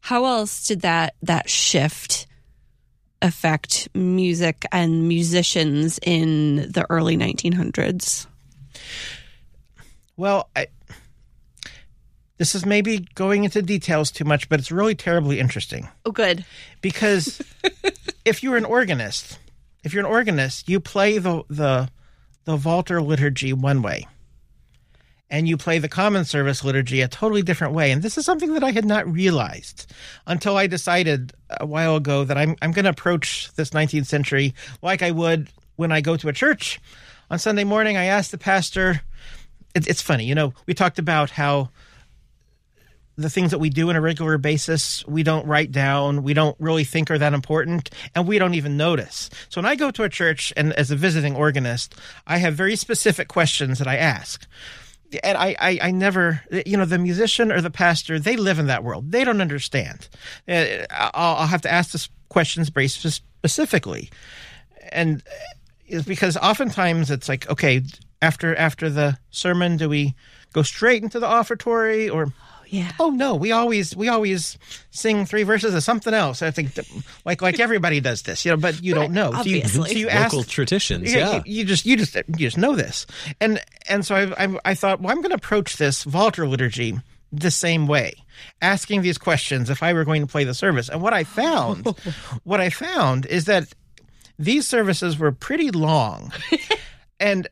how 0.00 0.24
else 0.24 0.66
did 0.66 0.80
that 0.82 1.14
that 1.22 1.48
shift 1.50 2.26
affect 3.20 3.88
music 3.94 4.64
and 4.70 5.08
musicians 5.08 5.98
in 6.02 6.56
the 6.70 6.86
early 6.88 7.16
1900s 7.16 8.26
Well, 10.16 10.48
I, 10.56 10.66
this 12.38 12.54
is 12.54 12.64
maybe 12.64 13.06
going 13.14 13.44
into 13.44 13.60
details 13.62 14.10
too 14.12 14.24
much, 14.24 14.48
but 14.48 14.60
it's 14.60 14.70
really 14.70 14.94
terribly 14.94 15.40
interesting. 15.40 15.88
oh 16.06 16.12
good. 16.12 16.44
Because 16.80 17.42
if 18.24 18.42
you're 18.42 18.56
an 18.56 18.64
organist, 18.64 19.38
if 19.82 19.92
you're 19.92 20.04
an 20.04 20.10
organist, 20.10 20.68
you 20.68 20.78
play 20.80 21.18
the 21.18 21.42
the 21.48 21.88
the 22.44 22.56
Walther 22.56 23.02
liturgy 23.02 23.52
one 23.52 23.82
way, 23.82 24.06
and 25.30 25.48
you 25.48 25.56
play 25.56 25.78
the 25.78 25.88
common 25.88 26.24
service 26.24 26.64
liturgy 26.64 27.02
a 27.02 27.08
totally 27.08 27.42
different 27.42 27.74
way. 27.74 27.90
And 27.90 28.02
this 28.02 28.16
is 28.16 28.24
something 28.24 28.54
that 28.54 28.64
I 28.64 28.70
had 28.70 28.84
not 28.84 29.10
realized 29.10 29.92
until 30.26 30.56
I 30.56 30.66
decided 30.66 31.32
a 31.50 31.66
while 31.66 31.96
ago 31.96 32.24
that 32.24 32.38
I'm, 32.38 32.56
I'm 32.62 32.72
going 32.72 32.84
to 32.84 32.90
approach 32.90 33.50
this 33.54 33.70
19th 33.70 34.06
century 34.06 34.54
like 34.82 35.02
I 35.02 35.10
would 35.10 35.48
when 35.76 35.92
I 35.92 36.00
go 36.00 36.16
to 36.16 36.28
a 36.28 36.32
church. 36.32 36.80
On 37.30 37.38
Sunday 37.38 37.64
morning, 37.64 37.96
I 37.96 38.06
asked 38.06 38.30
the 38.30 38.38
pastor, 38.38 39.02
it, 39.74 39.86
it's 39.86 40.02
funny, 40.02 40.24
you 40.24 40.34
know, 40.34 40.54
we 40.66 40.72
talked 40.72 40.98
about 40.98 41.30
how 41.30 41.70
the 43.18 43.28
things 43.28 43.50
that 43.50 43.58
we 43.58 43.68
do 43.68 43.90
on 43.90 43.96
a 43.96 44.00
regular 44.00 44.38
basis, 44.38 45.04
we 45.06 45.24
don't 45.24 45.46
write 45.46 45.72
down, 45.72 46.22
we 46.22 46.34
don't 46.34 46.56
really 46.60 46.84
think 46.84 47.10
are 47.10 47.18
that 47.18 47.34
important, 47.34 47.90
and 48.14 48.28
we 48.28 48.38
don't 48.38 48.54
even 48.54 48.76
notice. 48.76 49.28
So 49.48 49.60
when 49.60 49.66
I 49.66 49.74
go 49.74 49.90
to 49.90 50.04
a 50.04 50.08
church 50.08 50.52
and 50.56 50.72
as 50.74 50.92
a 50.92 50.96
visiting 50.96 51.34
organist, 51.34 51.96
I 52.28 52.38
have 52.38 52.54
very 52.54 52.76
specific 52.76 53.26
questions 53.26 53.80
that 53.80 53.88
I 53.88 53.96
ask. 53.96 54.46
And 55.22 55.38
I, 55.38 55.56
I, 55.58 55.78
I 55.82 55.90
never, 55.90 56.42
you 56.66 56.76
know, 56.76 56.84
the 56.84 56.98
musician 56.98 57.50
or 57.50 57.60
the 57.60 57.70
pastor, 57.70 58.18
they 58.18 58.36
live 58.36 58.58
in 58.58 58.66
that 58.66 58.84
world. 58.84 59.10
They 59.10 59.24
don't 59.24 59.40
understand. 59.40 60.08
Uh, 60.46 60.84
I'll, 60.90 61.36
I'll 61.36 61.46
have 61.46 61.62
to 61.62 61.72
ask 61.72 61.92
the 61.92 62.06
questions 62.28 62.68
very 62.68 62.88
specifically. 62.88 64.10
And 64.92 65.22
is 65.86 66.04
because 66.04 66.36
oftentimes 66.36 67.10
it's 67.10 67.28
like, 67.28 67.48
okay, 67.50 67.82
after 68.20 68.54
after 68.56 68.90
the 68.90 69.18
sermon, 69.30 69.76
do 69.76 69.88
we 69.88 70.14
go 70.52 70.62
straight 70.62 71.02
into 71.02 71.20
the 71.20 71.26
offertory 71.26 72.08
or 72.08 72.32
yeah. 72.68 72.92
Oh 73.00 73.10
no, 73.10 73.34
we 73.34 73.52
always 73.52 73.96
we 73.96 74.08
always 74.08 74.58
sing 74.90 75.24
three 75.26 75.42
verses 75.42 75.74
of 75.74 75.82
something 75.82 76.12
else. 76.14 76.42
I 76.42 76.50
think 76.50 76.78
like 77.24 77.42
like 77.42 77.60
everybody 77.60 78.00
does 78.00 78.22
this, 78.22 78.44
you 78.44 78.50
know, 78.52 78.56
but 78.56 78.82
you 78.82 78.94
Right, 78.94 79.02
don't 79.02 79.12
know. 79.14 79.30
So 79.32 79.42
you, 79.44 79.56
obviously. 79.58 79.90
so 79.90 79.96
you 79.98 80.06
Local 80.08 80.40
ask, 80.40 80.48
traditions. 80.48 81.12
yeah, 81.12 81.18
Yeah. 81.18 81.34
You, 81.36 81.42
you 81.46 81.64
just 81.64 81.86
you 81.86 81.96
just 81.96 82.14
you 82.14 82.22
just 82.36 82.58
know 82.58 82.76
this, 82.76 83.06
and 83.40 83.60
and 83.88 84.04
so 84.06 84.14
I 84.14 84.44
I, 84.44 84.58
I 84.64 84.74
thought, 84.74 85.00
well, 85.00 85.10
I'm 85.10 85.18
going 85.22 85.30
to 85.30 85.36
approach 85.36 85.76
this 85.76 86.06
Walther 86.06 86.46
liturgy 86.46 86.98
the 87.32 87.50
same 87.50 87.86
way, 87.86 88.14
asking 88.62 89.02
these 89.02 89.18
questions 89.18 89.68
if 89.70 89.82
I 89.82 89.92
were 89.92 90.04
going 90.04 90.22
to 90.22 90.26
play 90.30 90.44
the 90.44 90.54
service. 90.54 90.88
And 90.88 91.02
what 91.02 91.12
I 91.12 91.24
found, 91.24 91.86
what 92.44 92.60
I 92.60 92.70
found 92.70 93.26
is 93.26 93.44
that 93.46 93.68
these 94.38 94.66
services 94.66 95.18
were 95.18 95.32
pretty 95.32 95.70
long, 95.70 96.32
and 97.20 97.46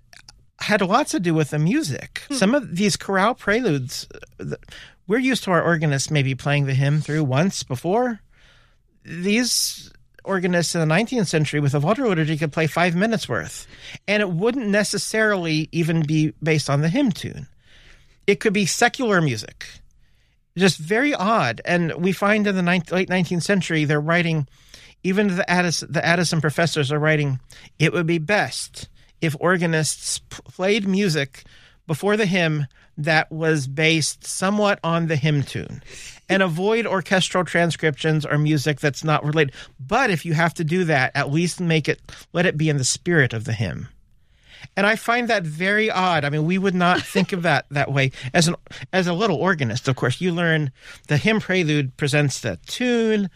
had 0.61 0.81
lots 0.81 1.11
to 1.11 1.21
do 1.21 1.35
with 1.35 1.51
the 1.51 1.59
music. 1.59 2.23
Some 2.31 2.55
of 2.55 2.75
these 2.77 2.97
chorale 2.97 3.35
preludes, 3.35 4.09
uh, 4.41 4.45
th- 4.45 4.57
we're 5.07 5.19
used 5.19 5.45
to 5.45 5.51
our 5.51 5.63
organists 5.63 6.11
maybe 6.11 6.35
playing 6.35 6.67
the 6.67 6.75
hymn 6.75 7.01
through 7.01 7.25
once 7.25 7.63
before. 7.63 8.21
These 9.05 9.93
organists 10.25 10.75
in 10.75 10.87
the 10.87 10.95
19th 10.95 11.29
century 11.29 11.61
with 11.61 11.75
a 11.75 11.81
Walther 11.81 12.09
liturgy 12.09 12.37
could 12.37 12.53
play 12.53 12.67
five 12.67 12.97
minutes 12.97 13.29
worth, 13.29 13.67
and 14.09 14.21
it 14.21 14.31
wouldn't 14.31 14.69
necessarily 14.69 15.69
even 15.73 16.03
be 16.03 16.33
based 16.43 16.69
on 16.69 16.81
the 16.81 16.89
hymn 16.89 17.13
tune. 17.13 17.47
It 18.27 18.41
could 18.41 18.53
be 18.53 18.67
secular 18.67 19.21
music, 19.21 19.67
just 20.59 20.79
very 20.79 21.15
odd. 21.15 21.61
And 21.65 21.95
we 21.95 22.11
find 22.13 22.47
in 22.47 22.57
the 22.57 22.63
ninth, 22.63 22.91
late 22.91 23.09
19th 23.09 23.45
century, 23.45 23.85
they're 23.85 24.01
writing, 24.01 24.49
even 25.05 25.37
the 25.37 25.49
Addison, 25.49 25.93
the 25.93 26.05
Addison 26.05 26.41
professors 26.41 26.91
are 26.91 26.99
writing, 26.99 27.39
it 27.79 27.93
would 27.93 28.07
be 28.07 28.19
best 28.19 28.89
if 29.21 29.37
organists 29.39 30.19
played 30.19 30.87
music 30.87 31.45
before 31.87 32.17
the 32.17 32.27
hymn 32.27 32.67
that 32.99 33.31
was 33.31 33.67
based 33.67 34.25
somewhat 34.25 34.79
on 34.83 35.07
the 35.07 35.17
hymn 35.17 35.43
tune 35.43 35.83
and 36.29 36.43
avoid 36.43 36.87
orchestral 36.87 37.45
transcriptions 37.45 38.25
or 38.25 38.39
music 38.39 38.81
that's 38.81 39.05
not 39.05 39.25
related. 39.25 39.55
But 39.79 40.11
if 40.11 40.25
you 40.25 40.35
have 40.35 40.55
to 40.55 40.65
do 40.65 40.85
that, 40.85 41.13
at 41.15 41.31
least 41.31 41.61
make 41.61 41.89
it, 41.89 42.01
let 42.33 42.47
it 42.47 42.57
be 42.57 42.69
in 42.69 42.79
the 42.79 42.85
spirit 42.85 43.33
of 43.33 43.45
the 43.45 43.53
hymn. 43.53 43.89
And 44.77 44.87
I 44.87 44.97
find 44.97 45.29
that 45.29 45.45
very 45.45 45.91
odd. 45.91 46.25
I 46.25 46.31
mean, 46.31 46.45
we 46.45 46.59
would 46.59 46.75
not 46.75 47.01
think 47.03 47.33
of 47.33 47.43
that 47.43 47.67
that 47.71 47.93
way. 47.93 48.11
As 48.35 48.49
an 48.49 48.57
as 48.93 49.07
a 49.07 49.13
little 49.13 49.37
organist, 49.37 49.87
of 49.87 49.97
course, 49.97 50.21
you 50.21 50.33
learn 50.33 50.73
the 51.09 51.19
hymn 51.19 51.41
prelude 51.41 51.97
presents 51.97 52.41
the 52.41 52.59
tune, 52.67 53.31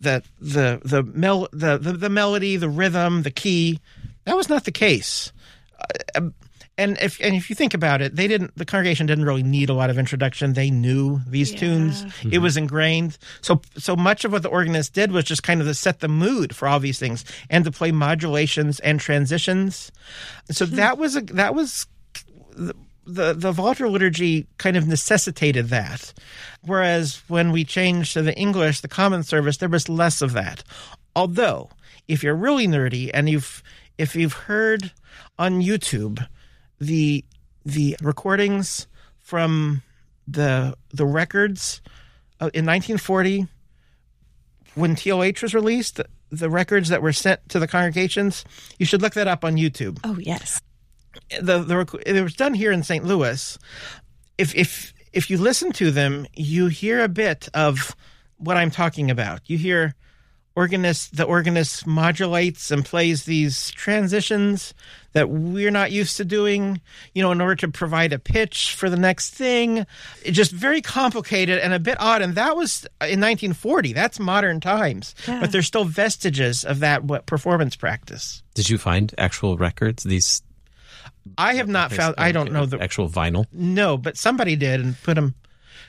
the 0.00 0.22
the 0.40 0.80
the 0.84 1.02
mel 1.02 1.48
the, 1.52 1.78
the 1.78 1.92
the 1.92 2.08
melody, 2.08 2.56
the 2.56 2.68
rhythm, 2.68 3.22
the 3.22 3.30
key. 3.30 3.80
That 4.24 4.36
was 4.36 4.48
not 4.48 4.64
the 4.64 4.72
case. 4.72 5.32
Uh, 6.14 6.30
and 6.78 6.98
if 7.00 7.20
and 7.20 7.34
if 7.34 7.48
you 7.48 7.56
think 7.56 7.72
about 7.74 8.02
it, 8.02 8.16
they 8.16 8.28
didn't. 8.28 8.54
The 8.56 8.66
congregation 8.66 9.06
didn't 9.06 9.24
really 9.24 9.42
need 9.42 9.70
a 9.70 9.74
lot 9.74 9.88
of 9.88 9.98
introduction. 9.98 10.52
They 10.52 10.70
knew 10.70 11.20
these 11.26 11.54
tunes. 11.54 12.02
It 12.02 12.08
mm-hmm. 12.08 12.42
was 12.42 12.56
ingrained. 12.56 13.16
So 13.40 13.62
so 13.78 13.96
much 13.96 14.24
of 14.24 14.32
what 14.32 14.42
the 14.42 14.48
organist 14.48 14.92
did 14.92 15.10
was 15.12 15.24
just 15.24 15.42
kind 15.42 15.60
of 15.60 15.66
to 15.66 15.74
set 15.74 16.00
the 16.00 16.08
mood 16.08 16.54
for 16.54 16.68
all 16.68 16.78
these 16.78 16.98
things 16.98 17.24
and 17.48 17.64
to 17.64 17.70
play 17.70 17.92
modulations 17.92 18.78
and 18.80 19.00
transitions. 19.00 19.90
So 20.50 20.66
hmm. 20.66 20.74
that 20.76 20.98
was 20.98 21.16
a 21.16 21.22
that 21.22 21.54
was 21.54 21.86
the 22.54 22.74
the, 23.06 23.32
the 23.32 23.52
Walther 23.52 23.88
liturgy 23.88 24.46
kind 24.58 24.76
of 24.76 24.86
necessitated 24.86 25.68
that. 25.68 26.12
Whereas 26.62 27.22
when 27.28 27.52
we 27.52 27.64
changed 27.64 28.14
to 28.14 28.22
the 28.22 28.36
English, 28.36 28.80
the 28.80 28.88
common 28.88 29.22
service, 29.22 29.58
there 29.58 29.68
was 29.68 29.88
less 29.88 30.20
of 30.20 30.32
that. 30.32 30.64
Although, 31.14 31.70
if 32.08 32.22
you're 32.22 32.34
really 32.34 32.66
nerdy 32.66 33.10
and 33.14 33.28
you've 33.30 33.62
if 33.96 34.14
you've 34.14 34.34
heard 34.34 34.92
on 35.38 35.62
YouTube 35.62 36.26
the 36.78 37.24
the 37.64 37.96
recordings 38.02 38.86
from 39.18 39.82
the 40.28 40.76
the 40.92 41.06
records 41.06 41.80
uh, 42.40 42.50
in 42.54 42.64
1940 42.66 43.46
when 44.74 44.94
TLH 44.94 45.40
was 45.42 45.54
released, 45.54 45.96
the, 45.96 46.06
the 46.30 46.50
records 46.50 46.90
that 46.90 47.00
were 47.00 47.12
sent 47.12 47.48
to 47.48 47.58
the 47.58 47.66
congregations, 47.66 48.44
you 48.78 48.84
should 48.84 49.00
look 49.00 49.14
that 49.14 49.26
up 49.26 49.42
on 49.44 49.56
YouTube 49.56 49.98
Oh 50.04 50.18
yes. 50.18 50.60
the 51.40 51.60
the 51.60 51.76
rec- 51.78 52.02
it 52.06 52.20
was 52.22 52.34
done 52.34 52.54
here 52.54 52.72
in 52.72 52.82
St. 52.82 53.04
Louis. 53.04 53.58
If 54.38 54.54
if 54.54 54.92
if 55.12 55.30
you 55.30 55.38
listen 55.38 55.72
to 55.72 55.90
them, 55.90 56.26
you 56.34 56.66
hear 56.66 57.02
a 57.02 57.08
bit 57.08 57.48
of 57.54 57.96
what 58.36 58.56
I'm 58.58 58.70
talking 58.70 59.10
about. 59.10 59.40
You 59.48 59.56
hear 59.56 59.94
organist 60.56 61.14
the 61.16 61.24
organist 61.24 61.86
modulates 61.86 62.70
and 62.70 62.84
plays 62.84 63.24
these 63.24 63.70
transitions 63.72 64.72
that 65.12 65.28
we're 65.28 65.70
not 65.70 65.92
used 65.92 66.16
to 66.16 66.24
doing, 66.24 66.80
you 67.14 67.22
know, 67.22 67.30
in 67.30 67.40
order 67.40 67.54
to 67.56 67.68
provide 67.68 68.12
a 68.12 68.18
pitch 68.18 68.74
for 68.74 68.90
the 68.90 68.96
next 68.96 69.34
thing. 69.34 69.86
It's 70.24 70.36
just 70.36 70.52
very 70.52 70.80
complicated 70.80 71.58
and 71.58 71.72
a 71.72 71.78
bit 71.78 72.00
odd. 72.00 72.22
And 72.22 72.34
that 72.34 72.56
was 72.56 72.86
uh, 73.00 73.04
in 73.04 73.20
1940. 73.20 73.92
That's 73.92 74.18
modern 74.18 74.60
times. 74.60 75.14
Yeah. 75.28 75.40
But 75.40 75.52
there's 75.52 75.66
still 75.66 75.84
vestiges 75.84 76.64
of 76.64 76.80
that 76.80 77.04
what 77.04 77.26
performance 77.26 77.76
practice. 77.76 78.42
Did 78.54 78.70
you 78.70 78.78
find 78.78 79.14
actual 79.18 79.58
records? 79.58 80.02
These 80.04 80.42
I 81.36 81.54
have 81.54 81.68
not 81.68 81.92
found. 81.92 82.14
I 82.18 82.32
don't 82.32 82.52
know 82.52 82.66
the 82.66 82.80
actual 82.80 83.08
vinyl. 83.08 83.46
No, 83.52 83.96
but 83.96 84.16
somebody 84.16 84.56
did 84.56 84.80
and 84.80 85.00
put 85.02 85.14
them. 85.14 85.34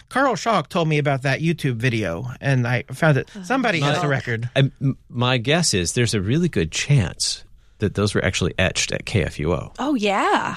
Carl 0.09 0.35
Schalk 0.35 0.69
told 0.69 0.87
me 0.87 0.97
about 0.99 1.23
that 1.23 1.41
YouTube 1.41 1.75
video, 1.75 2.27
and 2.39 2.65
I 2.67 2.83
found 2.91 3.17
it. 3.17 3.29
Uh-huh. 3.35 3.43
Somebody 3.43 3.79
has 3.81 4.01
the 4.01 4.07
record. 4.07 4.49
I, 4.55 4.71
m- 4.81 4.97
my 5.09 5.37
guess 5.37 5.73
is 5.73 5.93
there's 5.93 6.13
a 6.13 6.21
really 6.21 6.49
good 6.49 6.71
chance 6.71 7.43
that 7.79 7.93
those 7.95 8.15
were 8.15 8.23
actually 8.23 8.53
etched 8.57 8.91
at 8.91 9.05
KFUO. 9.05 9.75
Oh 9.79 9.95
yeah. 9.95 10.55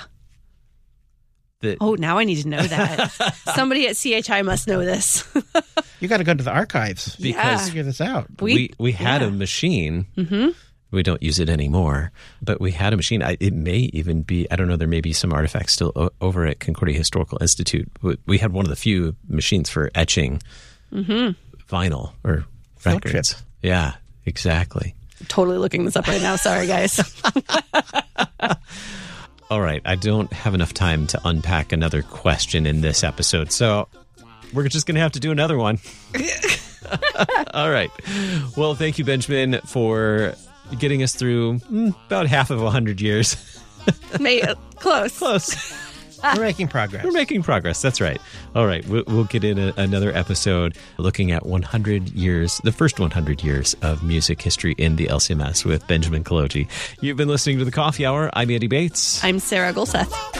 That 1.60 1.76
Oh, 1.80 1.94
now 1.94 2.16
I 2.18 2.24
need 2.24 2.40
to 2.42 2.48
know 2.48 2.62
that. 2.62 3.10
Somebody 3.54 3.86
at 3.88 3.96
CHI 3.96 4.42
must 4.42 4.66
know 4.66 4.82
this. 4.84 5.28
You 6.00 6.08
got 6.08 6.16
to 6.18 6.24
go 6.24 6.32
to 6.32 6.42
the 6.42 6.50
archives 6.50 7.16
because 7.16 7.26
Yeah. 7.34 7.50
because 7.52 7.66
figure 7.68 7.82
this 7.82 8.00
out. 8.00 8.28
we 8.40 8.72
we, 8.78 8.92
had 8.92 9.20
yeah. 9.20 9.28
a 9.28 9.30
machine. 9.30 10.06
Mm-hmm. 10.16 10.48
We 10.90 11.02
don't 11.02 11.22
use 11.22 11.38
it 11.38 11.48
anymore, 11.48 12.10
but 12.42 12.60
we 12.60 12.72
had 12.72 12.92
a 12.92 12.96
machine. 12.96 13.22
I, 13.22 13.36
it 13.40 13.52
may 13.52 13.90
even 13.92 14.22
be 14.22 14.50
I 14.50 14.56
don't 14.56 14.68
know. 14.68 14.76
There 14.76 14.88
may 14.88 15.00
be 15.00 15.12
some 15.12 15.32
artifacts 15.32 15.72
still 15.72 15.92
o- 15.94 16.10
over 16.20 16.46
at 16.46 16.60
Concordia 16.60 16.96
Historical 16.96 17.38
Institute. 17.40 17.88
We- 18.26 18.38
had 18.38 18.52
one 18.52 18.64
of 18.64 18.70
the 18.70 18.76
few 18.76 19.16
machines 19.28 19.68
for 19.68 19.90
etching 19.94 20.40
mm-hmm. 20.92 21.32
vinyl 21.72 22.12
or 22.24 22.46
Field 22.78 23.04
records. 23.04 23.34
trip. 23.34 23.42
Yeah, 23.62 23.92
exactly. 24.24 24.94
totally 25.28 25.58
looking 25.58 25.84
this 25.84 25.94
up 25.96 26.08
right 26.08 26.22
now. 26.22 26.36
Sorry, 26.36 26.66
guys. 26.66 26.98
All 29.50 29.60
right, 29.60 29.82
I 29.84 29.96
don't 29.96 30.32
have 30.32 30.54
enough 30.54 30.72
time 30.72 31.06
to 31.08 31.20
unpack 31.24 31.72
another 31.72 32.02
question 32.02 32.66
in 32.66 32.80
this 32.80 33.04
episode, 33.04 33.52
so 33.52 33.88
we're 34.52 34.68
just 34.68 34.86
going 34.86 34.94
to 34.94 35.00
have 35.00 35.12
to 35.12 35.20
do 35.20 35.30
another 35.32 35.58
one. 35.58 35.78
All 37.54 37.70
right. 37.70 37.90
Well, 38.56 38.74
thank 38.74 38.98
you, 38.98 39.04
Benjamin, 39.04 39.60
for 39.66 40.34
getting 40.78 41.02
us 41.02 41.14
through 41.14 41.58
mm, 41.70 41.94
about 42.06 42.26
half 42.26 42.50
of 42.50 42.62
a 42.62 42.70
hundred 42.70 43.00
years. 43.00 43.36
May, 44.20 44.42
close. 44.76 45.18
Close. 45.18 45.76
We're 46.36 46.42
making 46.42 46.68
progress. 46.68 47.04
We're 47.04 47.12
making 47.12 47.42
progress. 47.42 47.80
That's 47.80 48.00
right. 48.00 48.20
All 48.54 48.66
right. 48.66 48.86
We'll, 48.86 49.04
we'll 49.06 49.24
get 49.24 49.42
in 49.42 49.58
a, 49.58 49.72
another 49.76 50.12
episode 50.14 50.76
looking 50.98 51.30
at 51.32 51.46
100 51.46 52.10
years, 52.10 52.60
the 52.62 52.72
first 52.72 53.00
100 53.00 53.42
years 53.42 53.74
of 53.82 54.02
music 54.02 54.42
history 54.42 54.74
in 54.76 54.96
the 54.96 55.06
LCMS 55.06 55.64
with 55.64 55.86
Benjamin 55.86 56.22
Kolodziej. 56.24 56.68
You've 57.00 57.16
been 57.16 57.28
listening 57.28 57.58
to 57.58 57.64
the 57.64 57.70
Coffee 57.70 58.04
Hour. 58.04 58.30
I'm 58.34 58.50
Andy 58.50 58.66
Bates. 58.66 59.24
I'm 59.24 59.38
Sarah 59.38 59.72
Golseth. 59.72 60.39